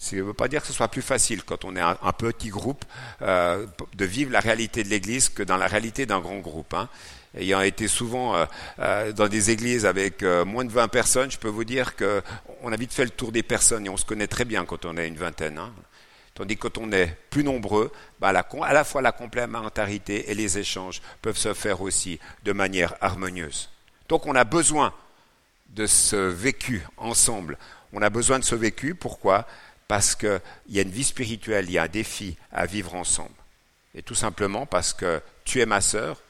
Ça 0.04 0.18
ne 0.18 0.22
veut 0.22 0.34
pas 0.34 0.50
dire 0.50 0.60
que 0.60 0.68
ce 0.68 0.74
soit 0.74 0.90
plus 0.90 1.02
facile 1.02 1.44
quand 1.44 1.64
on 1.64 1.78
est 1.78 1.80
un, 1.80 1.96
petit 2.12 2.50
groupe 2.50 2.84
euh, 3.22 3.66
de 3.96 4.04
vivre 4.04 4.34
la 4.34 4.42
réalité 4.42 4.84
de 4.84 4.90
l'Église 4.90 5.30
que 5.30 5.44
dans 5.44 5.56
la 5.56 5.66
réalité 5.66 6.06
d'un 6.06 6.20
grand 6.20 6.40
groupe. 6.40 6.74
Hein. 6.74 6.90
Ayant 7.38 7.62
été 7.62 7.88
souvent 7.88 8.36
euh, 8.36 8.46
euh, 8.80 9.14
dans 9.14 9.30
des 9.30 9.50
églises 9.50 9.86
avec 9.86 10.22
moins 10.22 10.66
de 10.66 10.72
20 10.72 10.90
personnes, 10.90 11.32
je 11.32 11.38
peux 11.38 11.48
vous 11.48 11.64
dire 11.64 11.96
qu'on 11.96 12.72
a 12.74 12.76
vite 12.76 12.92
fait 12.92 13.06
le 13.06 13.12
tour 13.12 13.32
des 13.32 13.44
personnes 13.44 13.86
et 13.86 13.90
on 13.90 13.96
se 13.96 14.04
connaît 14.04 14.28
très 14.28 14.44
bien 14.44 14.66
quand 14.66 14.84
on 14.84 14.98
est 14.98 15.08
une 15.08 15.16
vingtaine. 15.16 15.58
Hein. 15.58 15.72
Tandis 16.34 16.58
que 16.58 16.68
quand 16.68 16.80
on 16.80 16.92
est 16.92 17.16
plus 17.30 17.46
nombreux, 17.46 17.90
bah, 18.20 18.34
à 18.34 18.74
la 18.74 18.84
fois 18.84 19.02
la 19.02 19.14
complémentarité 19.14 20.30
et 20.30 20.36
les 20.36 20.58
échanges 20.58 21.02
peuvent 21.22 21.38
se 21.38 21.54
faire 21.54 21.82
aussi 21.82 22.20
de 22.44 22.52
manière 22.52 22.94
harmonieuse. 23.00 23.70
Donc 24.10 24.26
on 24.26 24.36
a 24.36 24.44
besoin 24.44 24.94
de 25.70 25.86
ce 25.86 26.18
vécu 26.18 26.86
ensemble. 26.98 27.58
On 27.94 28.02
a 28.02 28.10
besoin 28.10 28.40
de 28.40 28.44
ce 28.44 28.56
vécu. 28.56 28.96
Pourquoi? 28.96 29.48
Parce 29.88 30.16
qu'il 30.16 30.42
y 30.70 30.80
a 30.80 30.84
une 30.84 30.90
vie 30.90 31.04
spirituelle, 31.04 31.66
il 31.68 31.74
y 31.74 31.78
a 31.78 31.84
un 31.84 31.88
défi 31.88 32.38
à 32.52 32.66
vivre 32.66 32.96
ensemble. 32.96 33.36
Et 33.96 34.02
tout 34.02 34.16
simplement 34.16 34.66
parce 34.66 34.94
que 34.94 35.22
tu 35.46 35.62
es 35.62 35.66
ma 35.66 35.82
sœur, 35.82 36.22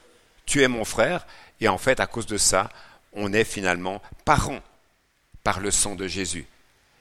tu 0.46 0.64
es 0.64 0.68
mon 0.68 0.86
frère, 0.86 1.26
et 1.62 1.68
en 1.68 1.78
fait, 1.78 2.00
à 2.00 2.08
cause 2.08 2.26
de 2.26 2.38
ça, 2.38 2.70
on 3.14 3.32
est 3.32 3.46
finalement 3.46 4.02
parents 4.26 4.62
par 5.44 5.60
le 5.60 5.72
sang 5.72 5.96
de 5.96 6.08
Jésus. 6.08 6.46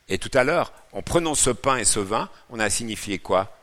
Et 0.08 0.18
tout 0.18 0.30
à 0.34 0.44
l'heure, 0.44 0.72
en 0.92 1.02
prenant 1.02 1.34
ce 1.34 1.50
pain 1.50 1.76
et 1.78 1.84
ce 1.84 2.00
vin, 2.00 2.28
on 2.50 2.60
a 2.60 2.70
signifié 2.70 3.18
quoi? 3.18 3.58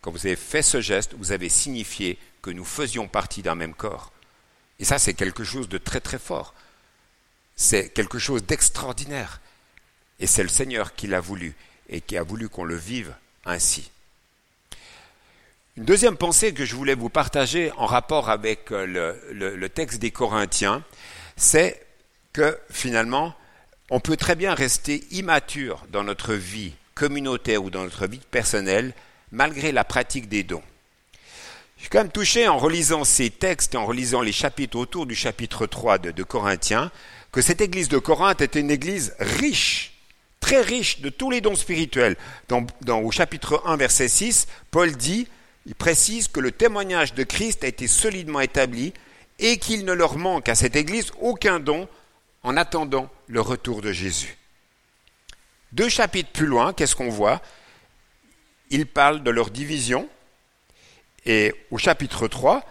Quand 0.00 0.10
vous 0.10 0.26
avez 0.26 0.36
fait 0.36 0.62
ce 0.62 0.80
geste, 0.80 1.14
vous 1.14 1.32
avez 1.32 1.48
signifié 1.48 2.18
que 2.42 2.50
nous 2.50 2.64
faisions 2.64 3.08
partie 3.08 3.42
d'un 3.42 3.54
même 3.54 3.74
corps. 3.74 4.12
Et 4.78 4.84
ça, 4.84 4.98
c'est 4.98 5.14
quelque 5.14 5.44
chose 5.44 5.68
de 5.68 5.78
très 5.78 6.00
très 6.00 6.18
fort. 6.18 6.54
C'est 7.56 7.88
quelque 7.88 8.18
chose 8.18 8.44
d'extraordinaire. 8.44 9.40
Et 10.20 10.26
c'est 10.26 10.42
le 10.42 10.48
Seigneur 10.48 10.94
qui 10.94 11.06
l'a 11.06 11.20
voulu 11.20 11.56
et 11.88 12.00
qui 12.00 12.16
a 12.16 12.22
voulu 12.22 12.48
qu'on 12.48 12.64
le 12.64 12.76
vive 12.76 13.14
ainsi. 13.44 13.90
Une 15.76 15.84
deuxième 15.84 16.16
pensée 16.16 16.54
que 16.54 16.64
je 16.64 16.76
voulais 16.76 16.94
vous 16.94 17.08
partager 17.08 17.72
en 17.76 17.86
rapport 17.86 18.30
avec 18.30 18.70
euh, 18.70 19.14
le, 19.32 19.68
texte 19.68 20.00
des 20.00 20.12
Corinthiens, 20.12 20.84
c'est 21.36 21.84
que 22.32 22.56
finalement, 22.70 23.34
on 23.90 23.98
peut 23.98 24.16
très 24.16 24.36
bien 24.36 24.54
rester 24.54 25.04
immature 25.10 25.84
dans 25.90 26.04
notre 26.04 26.34
vie 26.34 26.74
communautaire 26.94 27.64
ou 27.64 27.70
dans 27.70 27.82
notre 27.82 28.06
vie 28.06 28.20
personnelle, 28.30 28.94
malgré 29.32 29.72
la 29.72 29.82
pratique 29.82 30.28
des 30.28 30.44
dons. 30.44 30.62
Je 31.76 31.82
suis 31.82 31.90
quand 31.90 31.98
même 31.98 32.12
touché 32.12 32.46
en 32.46 32.56
relisant 32.56 33.02
ces 33.02 33.30
textes 33.30 33.74
en 33.74 33.84
relisant 33.84 34.20
les 34.20 34.32
chapitres 34.32 34.78
autour 34.78 35.06
du 35.06 35.16
chapitre 35.16 35.66
3 35.66 35.98
de, 35.98 36.10
de 36.12 36.22
Corinthiens, 36.22 36.92
que 37.32 37.42
cette 37.42 37.60
église 37.60 37.88
de 37.88 37.98
Corinthe 37.98 38.42
était 38.42 38.60
une 38.60 38.70
église 38.70 39.12
riche, 39.18 39.93
très 40.44 40.60
riche 40.60 41.00
de 41.00 41.08
tous 41.08 41.30
les 41.30 41.40
dons 41.40 41.54
spirituels. 41.54 42.18
Dans, 42.48 43.00
au 43.00 43.10
chapitre 43.10 43.62
1, 43.64 43.78
verset 43.78 44.08
6, 44.08 44.46
Paul 44.70 44.94
dit, 44.94 45.26
il 45.64 45.74
précise 45.74 46.28
que 46.28 46.38
le 46.38 46.52
témoignage 46.52 47.14
de 47.14 47.22
Christ 47.22 47.64
a 47.64 47.66
été 47.66 47.88
solidement 47.88 48.40
établi 48.40 48.92
et 49.38 49.56
qu'il 49.56 49.86
ne 49.86 49.94
leur 49.94 50.18
manque 50.18 50.50
à 50.50 50.54
cette 50.54 50.76
église 50.76 51.12
aucun 51.18 51.60
don 51.60 51.88
en 52.42 52.58
attendant 52.58 53.08
le 53.26 53.40
retour 53.40 53.80
de 53.80 53.90
Jésus. 53.90 54.36
Deux 55.72 55.88
chapitres 55.88 56.30
plus 56.30 56.44
loin, 56.44 56.74
qu'est-ce 56.74 56.94
qu'on 56.94 57.08
voit? 57.08 57.40
Il 58.68 58.84
parle 58.84 59.22
de 59.22 59.30
leur 59.30 59.48
division. 59.48 60.10
Et 61.24 61.54
au 61.70 61.78
chapitre 61.78 62.28
3, 62.28 62.62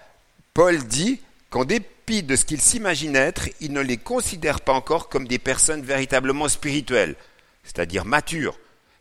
Paul 0.54 0.78
dit 0.84 1.22
qu'en 1.50 1.66
dépit 1.66 2.22
de 2.22 2.36
ce 2.36 2.46
qu'ils 2.46 2.62
s'imaginent 2.62 3.16
être, 3.16 3.50
il 3.62 3.74
ne 3.74 3.82
les 3.82 3.98
considère 3.98 4.62
pas 4.62 4.74
encore 4.74 5.10
comme 5.10 5.28
des 5.28 5.40
personnes 5.40 5.82
véritablement 5.82 6.48
spirituelles, 6.50 7.16
c'est-à-dire 7.63 8.06
matures, 8.06 8.58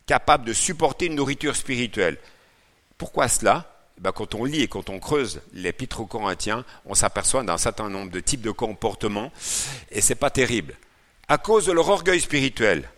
capables 0.07 0.45
de 0.45 0.53
supporter 0.53 1.07
une 1.07 1.15
nourriture 1.15 1.57
spirituelle. 1.57 2.19
Pourquoi 2.99 3.29
cela? 3.29 3.69
Ben, 3.99 4.13
Quand 4.13 4.35
on 4.35 4.45
lit 4.45 4.63
et 4.63 4.69
quand 4.69 4.91
on 4.91 4.99
creuse 4.99 5.41
l'épître 5.53 6.01
aux 6.01 6.07
Corinthiens, 6.07 6.65
on 6.87 6.95
s'aperçoit 6.95 7.43
d'un 7.43 7.59
certain 7.59 7.89
nombre 7.89 8.11
de 8.11 8.21
types 8.21 8.43
de 8.43 8.51
comportements, 8.51 9.33
et 9.91 10.01
c'est 10.01 10.15
pas 10.15 10.31
terrible. 10.31 10.77
À 11.29 11.39
cause 11.39 11.67
de 11.67 11.73
leur 11.73 11.89
orgueil 11.89 12.21
spirituel, 12.21 12.89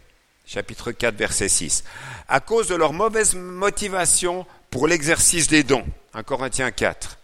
chapitre 0.47 0.93
4, 0.93 1.15
verset 1.17 1.49
6. 1.49 1.85
À 2.29 2.41
cause 2.41 2.69
de 2.69 2.75
leur 2.75 2.93
mauvaise 2.93 3.35
motivation 3.35 4.47
pour 4.71 4.89
l'exercice 4.89 5.49
des 5.49 5.63
dons, 5.63 5.87
1 6.15 6.23
Corinthiens 6.23 6.71
4. 6.71 7.19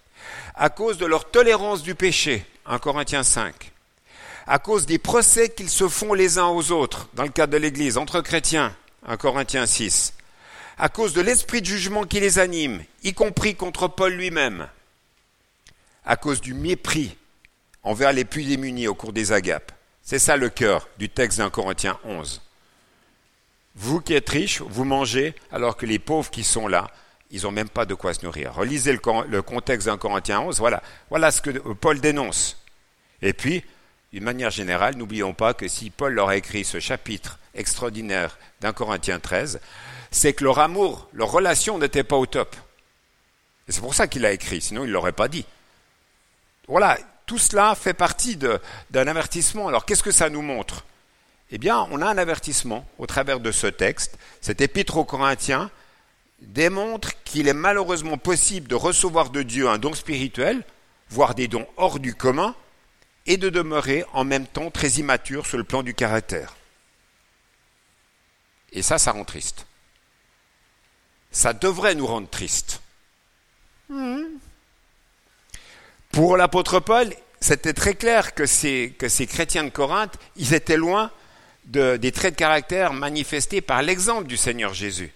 À 0.55 0.68
cause 0.68 0.98
de 0.98 1.07
leur 1.07 1.31
tolérance 1.31 1.83
du 1.83 1.94
péché, 1.94 2.44
1 2.66 2.79
Corinthiens 2.79 3.22
5. 3.22 3.72
À 4.46 4.59
cause 4.59 4.87
des 4.87 4.98
procès 4.98 5.50
qu'ils 5.50 5.70
se 5.70 5.88
font 5.88 6.14
les 6.14 6.38
uns 6.38 6.48
aux 6.48 6.72
autres, 6.72 7.09
dans 7.14 7.22
le 7.22 7.29
cadre 7.31 7.53
de 7.53 7.59
l'Église, 7.59 7.98
entre 7.98 8.20
chrétiens, 8.20 8.74
1 9.07 9.16
Corinthiens 9.16 9.66
6. 9.66 10.14
À 10.79 10.88
cause 10.88 11.12
de 11.12 11.20
l'esprit 11.20 11.61
de 11.61 11.66
jugement 11.66 12.05
qui 12.05 12.20
les 12.20 12.38
anime, 12.38 12.83
y 13.03 13.12
compris 13.12 13.55
contre 13.55 13.88
Paul 13.88 14.14
lui-même. 14.14 14.68
À 16.05 16.16
cause 16.16 16.40
du 16.40 16.55
mépris 16.55 17.16
envers 17.83 18.12
les 18.12 18.24
plus 18.24 18.44
démunis 18.44 18.88
au 18.88 18.94
cours 18.94 19.12
des 19.12 19.33
agapes. 19.33 19.72
C'est 20.03 20.18
ça 20.18 20.37
le 20.37 20.48
cœur 20.48 20.88
du 20.98 21.09
texte 21.09 21.38
d'un 21.38 21.50
Corinthiens 21.50 21.98
11. 22.05 22.40
Vous 23.76 24.00
qui 24.00 24.14
êtes 24.14 24.29
riches, 24.29 24.62
vous 24.62 24.85
mangez, 24.85 25.35
alors 25.53 25.76
que 25.76 25.87
les 25.87 25.98
pauvres 25.98 26.31
qui 26.31 26.44
sont 26.44 26.66
là, 26.66 26.90
ils 27.31 27.42
n'ont 27.42 27.53
même 27.53 27.68
pas 27.68 27.87
de 27.87 27.94
quoi 27.94 28.12
se 28.12 28.24
nourrir. 28.24 28.55
Relisez 28.55 28.92
le, 28.92 29.42
contexte 29.42 29.87
d'un 29.87 29.98
Corinthiens 29.98 30.40
11, 30.40 30.59
voilà, 30.59 30.83
voilà 31.11 31.31
ce 31.31 31.40
que 31.40 31.50
Paul 31.50 32.00
dénonce. 32.00 32.59
Et 33.22 33.33
puis, 33.33 33.62
d'une 34.12 34.25
manière 34.25 34.51
générale, 34.51 34.96
n'oublions 34.96 35.35
pas 35.35 35.55
que 35.55 35.68
si 35.68 35.90
Paul 35.90 36.14
leur 36.14 36.29
a 36.29 36.37
écrit 36.37 36.64
ce 36.64 36.81
chapitre 36.81 37.38
extraordinaire 37.55 38.38
d'un 38.61 38.73
Corinthiens 38.73 39.20
13, 39.20 39.61
c'est 40.11 40.33
que 40.33 40.44
leur 40.44 40.59
amour, 40.59 41.09
leur 41.12 41.31
relation 41.31 41.79
n'était 41.79 42.05
pas 42.05 42.16
au 42.16 42.27
top. 42.27 42.57
Et 43.68 43.73
c'est 43.73 43.81
pour 43.81 43.94
ça 43.94 44.09
qu'il 44.09 44.27
a 44.27 44.33
écrit, 44.33 44.61
sinon 44.61 44.83
il 44.85 44.88
ne 44.88 44.92
l'aurait 44.92 45.12
pas 45.12 45.29
dit. 45.29 45.46
Voilà, 46.66 46.99
tout 47.27 47.38
cela 47.38 47.77
fait 47.77 47.94
partie 47.94 48.37
d'un 48.37 49.07
avertissement. 49.07 49.68
Alors 49.68 49.85
qu'est-ce 49.85 50.03
que 50.03 50.11
ça 50.11 50.29
nous 50.29 50.42
montre? 50.42 50.85
Eh 51.53 51.59
bien, 51.59 51.87
on 51.90 52.03
a 52.03 52.07
un 52.07 52.18
avertissement 52.18 52.85
au 52.99 53.07
travers 53.07 53.40
de 53.40 53.53
ce 53.53 53.68
texte. 53.68 54.18
Cet 54.40 54.61
épître 54.61 54.96
aux 54.96 55.05
Corinthiens 55.05 55.70
démontre 56.40 57.11
qu'il 57.25 57.49
est 57.49 57.55
malheureusement 57.55 58.18
possible 58.18 58.66
de 58.66 58.75
recevoir 58.75 59.31
de 59.31 59.42
Dieu 59.42 59.68
un 59.68 59.79
don 59.79 59.94
spirituel, 59.94 60.64
voire 61.09 61.35
des 61.35 61.49
dons 61.49 61.66
hors 61.77 61.99
du 61.99 62.14
commun, 62.14 62.55
et 63.31 63.37
de 63.37 63.49
demeurer 63.49 64.05
en 64.12 64.25
même 64.25 64.49
temps 64.49 64.73
très 64.73 64.88
immature 64.95 65.47
sur 65.47 65.57
le 65.57 65.62
plan 65.62 65.85
du 65.85 65.95
caractère. 65.95 66.57
Et 68.73 68.83
ça, 68.83 68.99
ça 68.99 69.12
rend 69.12 69.23
triste. 69.23 69.66
Ça 71.31 71.53
devrait 71.53 71.95
nous 71.95 72.09
rendre 72.09 72.29
tristes. 72.29 72.81
Hmm. 73.88 74.25
Pour 76.11 76.37
l'apôtre 76.37 76.81
Paul, 76.81 77.14
c'était 77.40 77.73
très 77.73 77.95
clair 77.95 78.35
que 78.35 78.47
ces, 78.47 78.97
que 78.99 79.09
ces 79.09 79.29
chrétiens 79.29 79.62
de 79.62 79.69
Corinthe, 79.69 80.19
ils 80.35 80.53
étaient 80.53 80.77
loin 80.77 81.12
des 81.66 82.11
traits 82.11 82.35
de 82.35 82.38
caractère 82.38 82.93
manifestés 82.93 83.61
par 83.61 83.81
l'exemple 83.83 84.27
du 84.27 84.37
Seigneur 84.37 84.75
Jésus. 84.75 85.12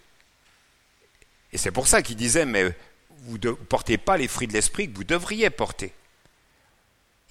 Et 1.52 1.58
c'est 1.58 1.72
pour 1.72 1.88
ça 1.88 2.00
qu'il 2.00 2.14
disait, 2.14 2.46
mais 2.46 2.76
vous 3.24 3.38
ne 3.38 3.50
portez 3.50 3.98
pas 3.98 4.16
les 4.16 4.28
fruits 4.28 4.46
de 4.46 4.52
l'esprit 4.52 4.88
que 4.88 4.96
vous 4.96 5.02
devriez 5.02 5.50
porter. 5.50 5.92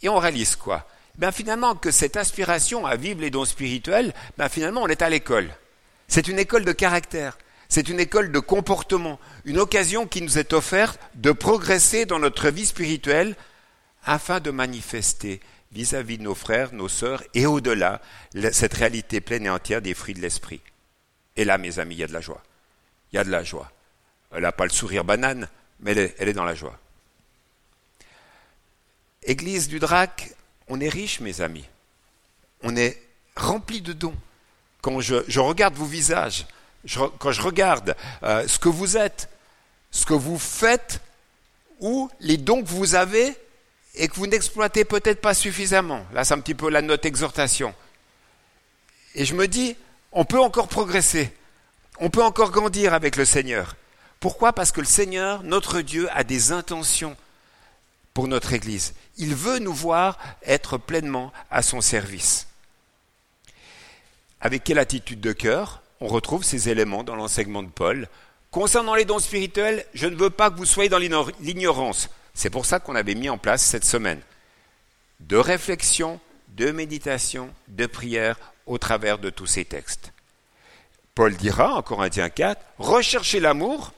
Et 0.04 0.10
on 0.10 0.20
réalise 0.20 0.56
quoi? 0.56 0.88
Ben 1.18 1.32
Finalement, 1.32 1.76
que 1.76 1.92
cette 1.92 2.18
aspiration 2.18 2.86
à 2.86 2.96
vivre 2.96 3.22
les 3.22 3.32
dons 3.32 3.46
spirituels, 3.46 4.14
ben 4.38 4.50
finalement, 4.50 4.84
on 4.84 4.88
est 4.88 5.02
à 5.02 5.10
l'école. 5.10 5.50
C'est 6.08 6.28
une 6.28 6.40
école 6.40 6.66
de 6.66 6.72
caractère, 6.74 7.38
c'est 7.70 7.90
une 7.90 8.00
école 8.00 8.32
de 8.32 8.40
comportement, 8.40 9.20
une 9.46 9.58
occasion 9.58 10.06
qui 10.06 10.22
nous 10.22 10.38
est 10.38 10.54
offerte 10.54 11.00
de 11.16 11.32
progresser 11.32 12.06
dans 12.06 12.20
notre 12.20 12.50
vie 12.50 12.66
spirituelle 12.66 13.36
afin 14.04 14.40
de 14.40 14.52
manifester 14.52 15.40
vis-à-vis 15.72 16.18
de 16.18 16.24
nos 16.24 16.36
frères, 16.36 16.74
nos 16.74 16.88
sœurs, 16.90 17.24
et 17.34 17.46
au-delà, 17.48 18.02
cette 18.52 18.76
réalité 18.76 19.22
pleine 19.22 19.46
et 19.46 19.50
entière 19.50 19.82
des 19.82 19.96
fruits 19.96 20.14
de 20.14 20.22
l'esprit. 20.22 20.62
Et 21.36 21.46
là, 21.46 21.58
mes 21.58 21.80
amis, 21.80 21.96
il 21.96 22.00
y 22.00 22.04
a 22.04 22.08
de 22.08 22.14
la 22.14 22.22
joie. 22.22 22.44
Il 23.12 23.16
y 23.16 23.20
a 23.20 23.24
de 23.24 23.32
la 23.32 23.44
joie. 23.44 23.72
Elle 24.32 24.44
n'a 24.44 24.52
pas 24.52 24.66
le 24.66 24.70
sourire 24.70 25.04
banane, 25.04 25.48
mais 25.80 25.92
elle 25.92 25.98
est, 25.98 26.16
elle 26.20 26.30
est, 26.30 26.34
dans 26.34 26.44
la 26.44 26.54
joie. 26.56 26.78
Église 29.26 29.68
du 29.68 29.80
Drac, 29.80 30.32
on 30.68 30.80
est 30.80 30.90
riche, 30.90 31.20
mes 31.20 31.42
amis. 31.42 31.66
On 32.62 32.76
est 32.76 33.02
rempli 33.36 33.82
de 33.82 33.94
dons. 33.94 34.16
Quand 34.82 35.00
je, 35.00 35.40
regarde 35.40 35.76
vos 35.76 35.86
visages, 35.86 36.46
quand 37.20 37.32
je 37.32 37.42
regarde 37.42 37.96
euh, 38.24 38.48
ce 38.48 38.60
que 38.60 38.70
vous 38.70 38.98
êtes, 38.98 39.30
ce 39.92 40.06
que 40.06 40.14
vous 40.14 40.38
faites, 40.38 41.02
ou 41.80 42.10
les 42.20 42.38
dons 42.38 42.64
que 42.64 42.70
vous 42.70 42.96
avez, 42.96 43.36
et 43.96 44.08
que 44.08 44.16
vous 44.16 44.28
n'exploitez 44.28 44.86
peut-être 44.86 45.22
pas 45.22 45.34
suffisamment. 45.34 46.06
Là, 46.14 46.24
c'est 46.24 46.34
un 46.34 46.40
petit 46.40 46.56
peu 46.56 46.70
la 46.70 46.82
note 46.82 47.06
exhortation. 47.06 47.74
Et 49.16 49.26
je 49.26 49.36
me 49.36 49.48
dis, 49.48 49.76
on 50.12 50.26
peut 50.26 50.40
encore 50.40 50.68
progresser. 50.68 51.32
On 52.00 52.10
peut 52.10 52.24
encore 52.24 52.52
grandir 52.52 52.94
avec 52.94 53.16
le 53.16 53.26
Seigneur. 53.26 53.76
Pourquoi? 54.20 54.54
Parce 54.54 54.72
que 54.72 54.80
le 54.80 54.88
Seigneur, 54.88 55.44
notre 55.44 55.82
Dieu, 55.82 56.08
a 56.12 56.24
des 56.24 56.52
intentions 56.52 57.16
pour 58.14 58.28
notre 58.28 58.54
Église. 58.54 58.94
Il 59.18 59.36
veut 59.36 59.60
nous 59.60 59.74
voir 59.74 60.18
être 60.46 60.78
pleinement 60.78 61.32
à 61.50 61.62
son 61.62 61.82
service. 61.82 62.48
Avec 64.42 64.64
quelle 64.64 64.80
attitude 64.80 65.22
de 65.22 65.32
cœur 65.32 65.82
on 66.00 66.08
retrouve 66.08 66.44
ces 66.44 66.68
éléments 66.68 67.04
dans 67.04 67.16
l'enseignement 67.16 67.64
de 67.64 67.70
Paul 67.70 68.10
Concernant 68.52 68.94
les 68.94 69.06
dons 69.06 69.20
spirituels, 69.20 69.86
je 69.94 70.06
ne 70.06 70.16
veux 70.16 70.30
pas 70.30 70.52
que 70.52 70.58
vous 70.58 70.66
soyez 70.66 70.90
dans 70.90 71.00
l'ignorance. 71.40 72.10
C'est 72.34 72.50
pour 72.50 72.66
ça 72.66 72.80
qu'on 72.80 72.96
avait 72.96 73.16
mis 73.16 73.30
en 73.30 73.38
place 73.38 73.64
cette 73.64 73.86
semaine 73.86 74.22
de 75.22 75.38
réflexion, 75.38 76.20
de 76.50 76.72
méditation, 76.72 77.54
de 77.70 77.86
prière 77.86 78.38
au 78.66 78.78
travers 78.78 79.18
de 79.18 79.30
tous 79.30 79.46
ces 79.46 79.66
textes. 79.66 80.12
Paul 81.16 81.36
dira 81.36 81.76
en 81.76 81.82
Corinthiens 81.82 82.30
4, 82.30 82.62
recherchez 82.80 83.40
l'amour, 83.40 83.94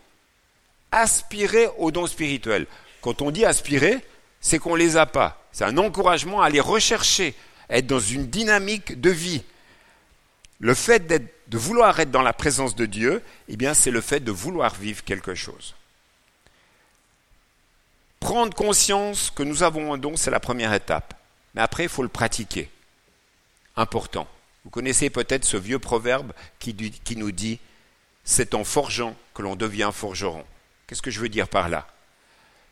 aspirez 0.92 1.68
aux 1.78 1.92
dons 1.92 2.08
spirituels. 2.08 2.68
Quand 3.06 3.22
on 3.22 3.30
dit 3.30 3.46
aspirer, 3.46 4.04
c'est 4.42 4.58
qu'on 4.58 4.74
ne 4.74 4.80
les 4.80 4.98
a 4.98 5.06
pas. 5.06 5.46
C'est 5.52 5.64
un 5.64 5.78
encouragement 5.78 6.42
à 6.42 6.50
les 6.50 6.60
rechercher, 6.60 7.36
être 7.70 7.86
dans 7.86 8.00
une 8.00 8.26
dynamique 8.26 9.00
de 9.00 9.12
vie. 9.12 9.44
Le 10.60 10.74
fait 10.74 11.06
de 11.06 11.58
vouloir 11.60 12.00
être 12.00 12.10
dans 12.10 12.24
la 12.24 12.34
présence 12.34 12.74
de 12.74 12.88
Dieu, 12.88 13.22
eh 13.48 13.74
c'est 13.76 13.92
le 13.92 14.02
fait 14.02 14.22
de 14.22 14.32
vouloir 14.32 14.74
vivre 14.74 15.04
quelque 15.04 15.36
chose. 15.36 15.76
Prendre 18.20 18.56
conscience 18.56 19.30
que 19.30 19.44
nous 19.44 19.62
avons 19.62 19.94
un 19.94 20.00
don, 20.00 20.16
c'est 20.16 20.32
la 20.32 20.40
première 20.40 20.74
étape. 20.74 21.14
Mais 21.54 21.62
après, 21.62 21.84
il 21.84 21.90
faut 21.90 22.02
le 22.02 22.10
pratiquer. 22.10 22.72
Important. 23.76 24.28
Vous 24.64 24.72
connaissez 24.72 25.12
peut-être 25.12 25.46
ce 25.46 25.58
vieux 25.58 25.78
proverbe 25.78 26.34
qui 26.58 26.74
nous 27.18 27.32
dit 27.32 27.60
C'est 28.24 28.56
en 28.56 28.64
forgeant 28.64 29.16
que 29.36 29.44
l'on 29.44 29.56
devient 29.56 29.92
forgeron. 29.94 30.44
Qu'est-ce 30.88 31.04
que 31.04 31.12
je 31.12 31.20
veux 31.20 31.30
dire 31.30 31.48
par 31.48 31.70
là? 31.70 31.86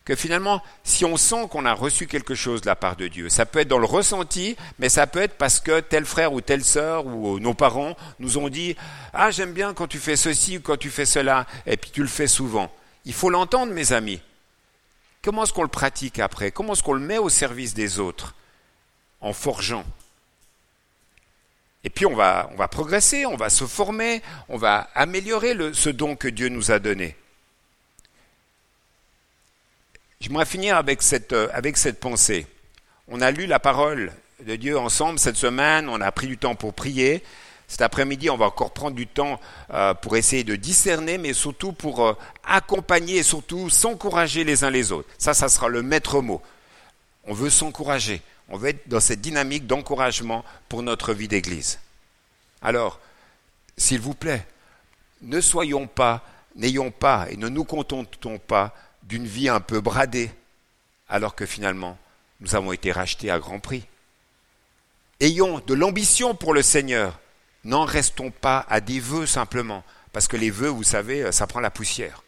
Que 0.06 0.16
finalement, 0.16 0.62
si 0.84 1.06
on 1.06 1.16
sent 1.16 1.48
qu'on 1.50 1.66
a 1.66 1.74
reçu 1.74 2.08
quelque 2.08 2.36
chose 2.36 2.62
de 2.62 2.66
la 2.66 2.76
part 2.76 2.98
de 2.98 3.08
Dieu, 3.08 3.30
ça 3.30 3.46
peut 3.46 3.60
être 3.60 3.70
dans 3.70 3.78
le 3.78 3.86
ressenti, 3.86 4.58
mais 4.78 4.90
ça 4.90 5.08
peut 5.08 5.22
être 5.22 5.38
parce 5.38 5.60
que 5.62 5.80
tel 5.80 6.06
frère 6.06 6.34
ou 6.34 6.42
telle 6.42 6.64
sœur 6.64 7.06
ou 7.06 7.40
nos 7.40 7.54
parents 7.54 7.96
nous 8.20 8.38
ont 8.38 8.50
dit 8.50 8.76
Ah, 9.14 9.32
j'aime 9.32 9.54
bien 9.54 9.74
quand 9.74 9.88
tu 9.88 10.00
fais 10.00 10.18
ceci 10.18 10.58
ou 10.58 10.62
quand 10.62 10.78
tu 10.78 10.90
fais 10.90 11.06
cela, 11.06 11.46
et 11.66 11.78
puis 11.78 11.92
tu 11.92 12.02
le 12.02 12.08
fais 12.08 12.28
souvent. 12.28 12.70
Il 13.06 13.14
faut 13.14 13.30
l'entendre, 13.30 13.72
mes 13.72 13.94
amis. 13.94 14.20
Comment 15.22 15.44
est-ce 15.44 15.54
qu'on 15.54 15.64
le 15.64 15.70
pratique 15.70 16.20
après? 16.20 16.52
Comment 16.52 16.74
est-ce 16.74 16.84
qu'on 16.84 16.94
le 16.94 17.00
met 17.00 17.18
au 17.18 17.30
service 17.30 17.74
des 17.74 18.00
autres 18.00 18.36
En 19.22 19.32
forgeant? 19.32 19.86
Et 21.86 21.90
puis 21.90 22.06
on 22.06 22.16
va, 22.16 22.50
on 22.54 22.56
va 22.56 22.68
progresser, 22.68 23.26
on 23.26 23.38
va 23.38 23.50
se 23.50 23.66
former, 23.66 24.22
on 24.50 24.58
va 24.58 24.90
améliorer 24.96 25.56
ce 25.74 25.90
don 25.90 26.16
que 26.18 26.28
Dieu 26.28 26.50
nous 26.50 26.72
a 26.72 26.80
donné. 26.80 27.16
J'aimerais 30.24 30.46
finir 30.46 30.78
avec 30.78 31.02
cette, 31.02 31.34
euh, 31.34 31.50
avec 31.52 31.76
cette 31.76 32.00
pensée. 32.00 32.48
On 33.10 33.20
a 33.20 33.30
lu 33.30 33.46
la 33.46 33.60
parole 33.60 34.14
de 34.42 34.56
Dieu 34.56 34.80
ensemble 34.80 35.20
cette 35.20 35.36
semaine, 35.36 35.90
on 35.90 36.00
a 36.00 36.12
pris 36.14 36.28
du 36.28 36.38
temps 36.38 36.56
pour 36.56 36.74
prier. 36.74 37.22
Cet 37.68 37.82
après-midi, 37.82 38.30
on 38.30 38.38
va 38.38 38.46
encore 38.46 38.72
prendre 38.72 38.96
du 38.96 39.06
temps 39.06 39.38
euh, 39.74 39.94
pour 39.94 40.16
essayer 40.16 40.46
de 40.46 40.56
discerner, 40.56 41.18
mais 41.18 41.34
surtout 41.34 41.74
pour 41.74 42.06
euh, 42.06 42.14
accompagner 42.46 43.18
et 43.18 43.24
surtout 43.24 43.70
s'encourager 43.70 44.46
les 44.46 44.64
uns 44.64 44.70
les 44.70 44.94
autres. 44.94 45.10
Ça, 45.18 45.34
ça 45.34 45.50
sera 45.50 45.68
le 45.68 45.82
maître 45.82 46.22
mot. 46.22 46.42
On 47.26 47.34
veut 47.34 47.50
s'encourager. 47.50 48.22
On 48.48 48.56
veut 48.56 48.70
être 48.70 48.88
dans 48.88 49.02
cette 49.02 49.20
dynamique 49.20 49.68
d'encouragement 49.68 50.46
pour 50.70 50.84
notre 50.84 51.14
vie 51.14 51.28
d'Église. 51.28 51.80
Alors, 52.62 53.02
s'il 53.76 54.00
vous 54.00 54.14
plaît, 54.14 54.46
ne 55.22 55.42
soyons 55.42 55.86
pas, 55.86 56.22
n'ayons 56.56 56.92
pas 56.92 57.28
et 57.30 57.36
ne 57.36 57.50
nous 57.50 57.66
contentons 57.66 58.38
pas 58.38 58.74
d'une 59.04 59.28
vie 59.28 59.50
un 59.50 59.60
peu 59.60 59.82
bradée, 59.82 60.32
alors 61.10 61.36
que 61.36 61.46
finalement, 61.46 61.98
nous 62.40 62.56
avons 62.56 62.72
été 62.72 62.92
rachetés 62.92 63.30
à 63.32 63.40
grand 63.40 63.60
prix. 63.60 63.86
Ayons 65.20 65.60
de 65.60 65.74
l'ambition 65.74 66.36
pour 66.36 66.54
le 66.54 66.62
Seigneur. 66.62 67.20
N'en 67.64 67.86
restons 67.86 68.32
pas 68.32 68.66
à 68.70 68.82
des 68.82 69.00
vœux 69.00 69.26
simplement, 69.26 69.84
parce 70.12 70.28
que 70.28 70.36
les 70.36 70.50
vœux, 70.50 70.70
vous 70.70 70.84
savez, 70.84 71.32
ça 71.32 71.48
prend 71.48 71.62
la 71.62 71.72
poussière. 71.72 72.24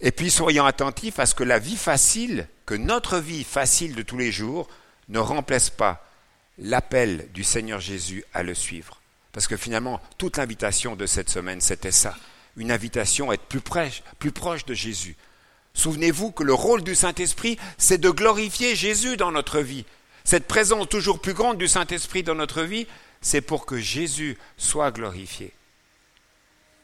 Et 0.00 0.12
puis 0.12 0.30
soyons 0.30 0.66
attentifs 0.66 1.18
à 1.18 1.24
ce 1.24 1.34
que 1.34 1.44
la 1.44 1.58
vie 1.58 1.76
facile, 1.76 2.48
que 2.66 2.74
notre 2.74 3.18
vie 3.18 3.44
facile 3.44 3.94
de 3.94 4.02
tous 4.02 4.18
les 4.18 4.30
jours, 4.30 4.68
ne 5.08 5.18
remplace 5.18 5.70
pas 5.70 6.06
l'appel 6.58 7.28
du 7.32 7.44
Seigneur 7.44 7.80
Jésus 7.80 8.24
à 8.34 8.42
le 8.42 8.54
suivre. 8.54 9.00
Parce 9.32 9.46
que 9.46 9.56
finalement, 9.56 10.00
toute 10.18 10.36
l'invitation 10.36 10.96
de 10.96 11.06
cette 11.06 11.30
semaine, 11.30 11.60
c'était 11.60 11.92
ça 11.92 12.14
une 12.56 12.70
invitation 12.70 13.30
à 13.30 13.34
être 13.34 13.44
plus, 13.44 13.60
proche, 13.60 14.02
plus 14.18 14.32
proche 14.32 14.64
de 14.64 14.74
Jésus. 14.74 15.16
Souvenez-vous 15.74 16.32
que 16.32 16.42
le 16.42 16.54
rôle 16.54 16.82
du 16.82 16.94
Saint-Esprit, 16.94 17.58
c'est 17.76 17.98
de 17.98 18.10
glorifier 18.10 18.74
Jésus 18.74 19.16
dans 19.16 19.30
notre 19.30 19.60
vie. 19.60 19.84
Cette 20.24 20.48
présence 20.48 20.88
toujours 20.88 21.20
plus 21.20 21.34
grande 21.34 21.58
du 21.58 21.68
Saint-Esprit 21.68 22.22
dans 22.22 22.34
notre 22.34 22.62
vie, 22.62 22.86
c'est 23.20 23.42
pour 23.42 23.66
que 23.66 23.78
Jésus 23.78 24.38
soit 24.56 24.90
glorifié. 24.90 25.52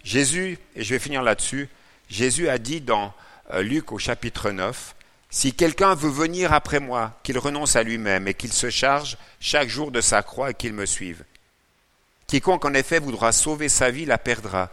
Jésus, 0.04 0.58
et 0.76 0.84
je 0.84 0.94
vais 0.94 1.00
finir 1.00 1.22
là-dessus, 1.22 1.68
Jésus 2.10 2.48
a 2.48 2.58
dit 2.58 2.80
dans 2.80 3.14
euh, 3.52 3.62
Luc 3.62 3.92
au 3.92 3.98
chapitre 3.98 4.50
9, 4.50 4.94
Si 5.30 5.54
quelqu'un 5.54 5.94
veut 5.94 6.10
venir 6.10 6.52
après 6.52 6.80
moi, 6.80 7.18
qu'il 7.22 7.38
renonce 7.38 7.76
à 7.76 7.82
lui-même 7.82 8.28
et 8.28 8.34
qu'il 8.34 8.52
se 8.52 8.68
charge 8.68 9.16
chaque 9.40 9.68
jour 9.68 9.90
de 9.90 10.00
sa 10.00 10.22
croix 10.22 10.50
et 10.50 10.54
qu'il 10.54 10.74
me 10.74 10.86
suive. 10.86 11.24
Quiconque 12.26 12.64
en 12.64 12.74
effet 12.74 12.98
voudra 12.98 13.32
sauver 13.32 13.68
sa 13.68 13.90
vie 13.90 14.04
la 14.04 14.18
perdra, 14.18 14.70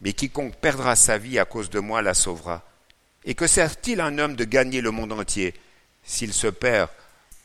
mais 0.00 0.12
quiconque 0.12 0.56
perdra 0.56 0.96
sa 0.96 1.18
vie 1.18 1.38
à 1.38 1.44
cause 1.44 1.70
de 1.70 1.80
moi 1.80 2.02
la 2.02 2.14
sauvera. 2.14 2.62
Et 3.24 3.34
que 3.34 3.46
sert-il 3.46 4.00
un 4.00 4.18
homme 4.18 4.36
de 4.36 4.44
gagner 4.44 4.80
le 4.80 4.90
monde 4.90 5.12
entier 5.12 5.54
s'il 6.02 6.32
se 6.32 6.46
perd 6.46 6.88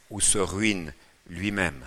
ou 0.10 0.22
se 0.22 0.38
ruine 0.38 0.94
lui-même? 1.28 1.86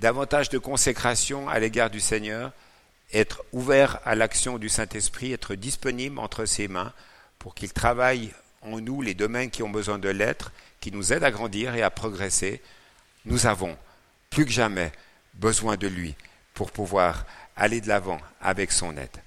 Davantage 0.00 0.48
de 0.48 0.58
consécration 0.58 1.48
à 1.48 1.58
l'égard 1.58 1.90
du 1.90 2.00
Seigneur, 2.00 2.52
être 3.12 3.44
ouvert 3.52 4.00
à 4.04 4.14
l'action 4.14 4.58
du 4.58 4.68
Saint-Esprit, 4.68 5.32
être 5.32 5.54
disponible 5.54 6.18
entre 6.18 6.46
ses 6.46 6.68
mains 6.68 6.92
pour 7.38 7.54
qu'il 7.54 7.72
travaille 7.72 8.32
en 8.62 8.80
nous 8.80 9.02
les 9.02 9.14
domaines 9.14 9.50
qui 9.50 9.62
ont 9.62 9.70
besoin 9.70 9.98
de 9.98 10.08
l'être, 10.08 10.52
qui 10.80 10.90
nous 10.90 11.12
aident 11.12 11.24
à 11.24 11.30
grandir 11.30 11.74
et 11.74 11.82
à 11.82 11.90
progresser. 11.90 12.62
Nous 13.24 13.46
avons 13.46 13.76
plus 14.30 14.46
que 14.46 14.50
jamais 14.50 14.92
besoin 15.34 15.76
de 15.76 15.86
lui 15.86 16.14
pour 16.54 16.72
pouvoir 16.72 17.26
aller 17.60 17.80
de 17.80 17.88
l'avant 17.88 18.18
avec 18.40 18.72
son 18.72 18.96
aide. 18.96 19.18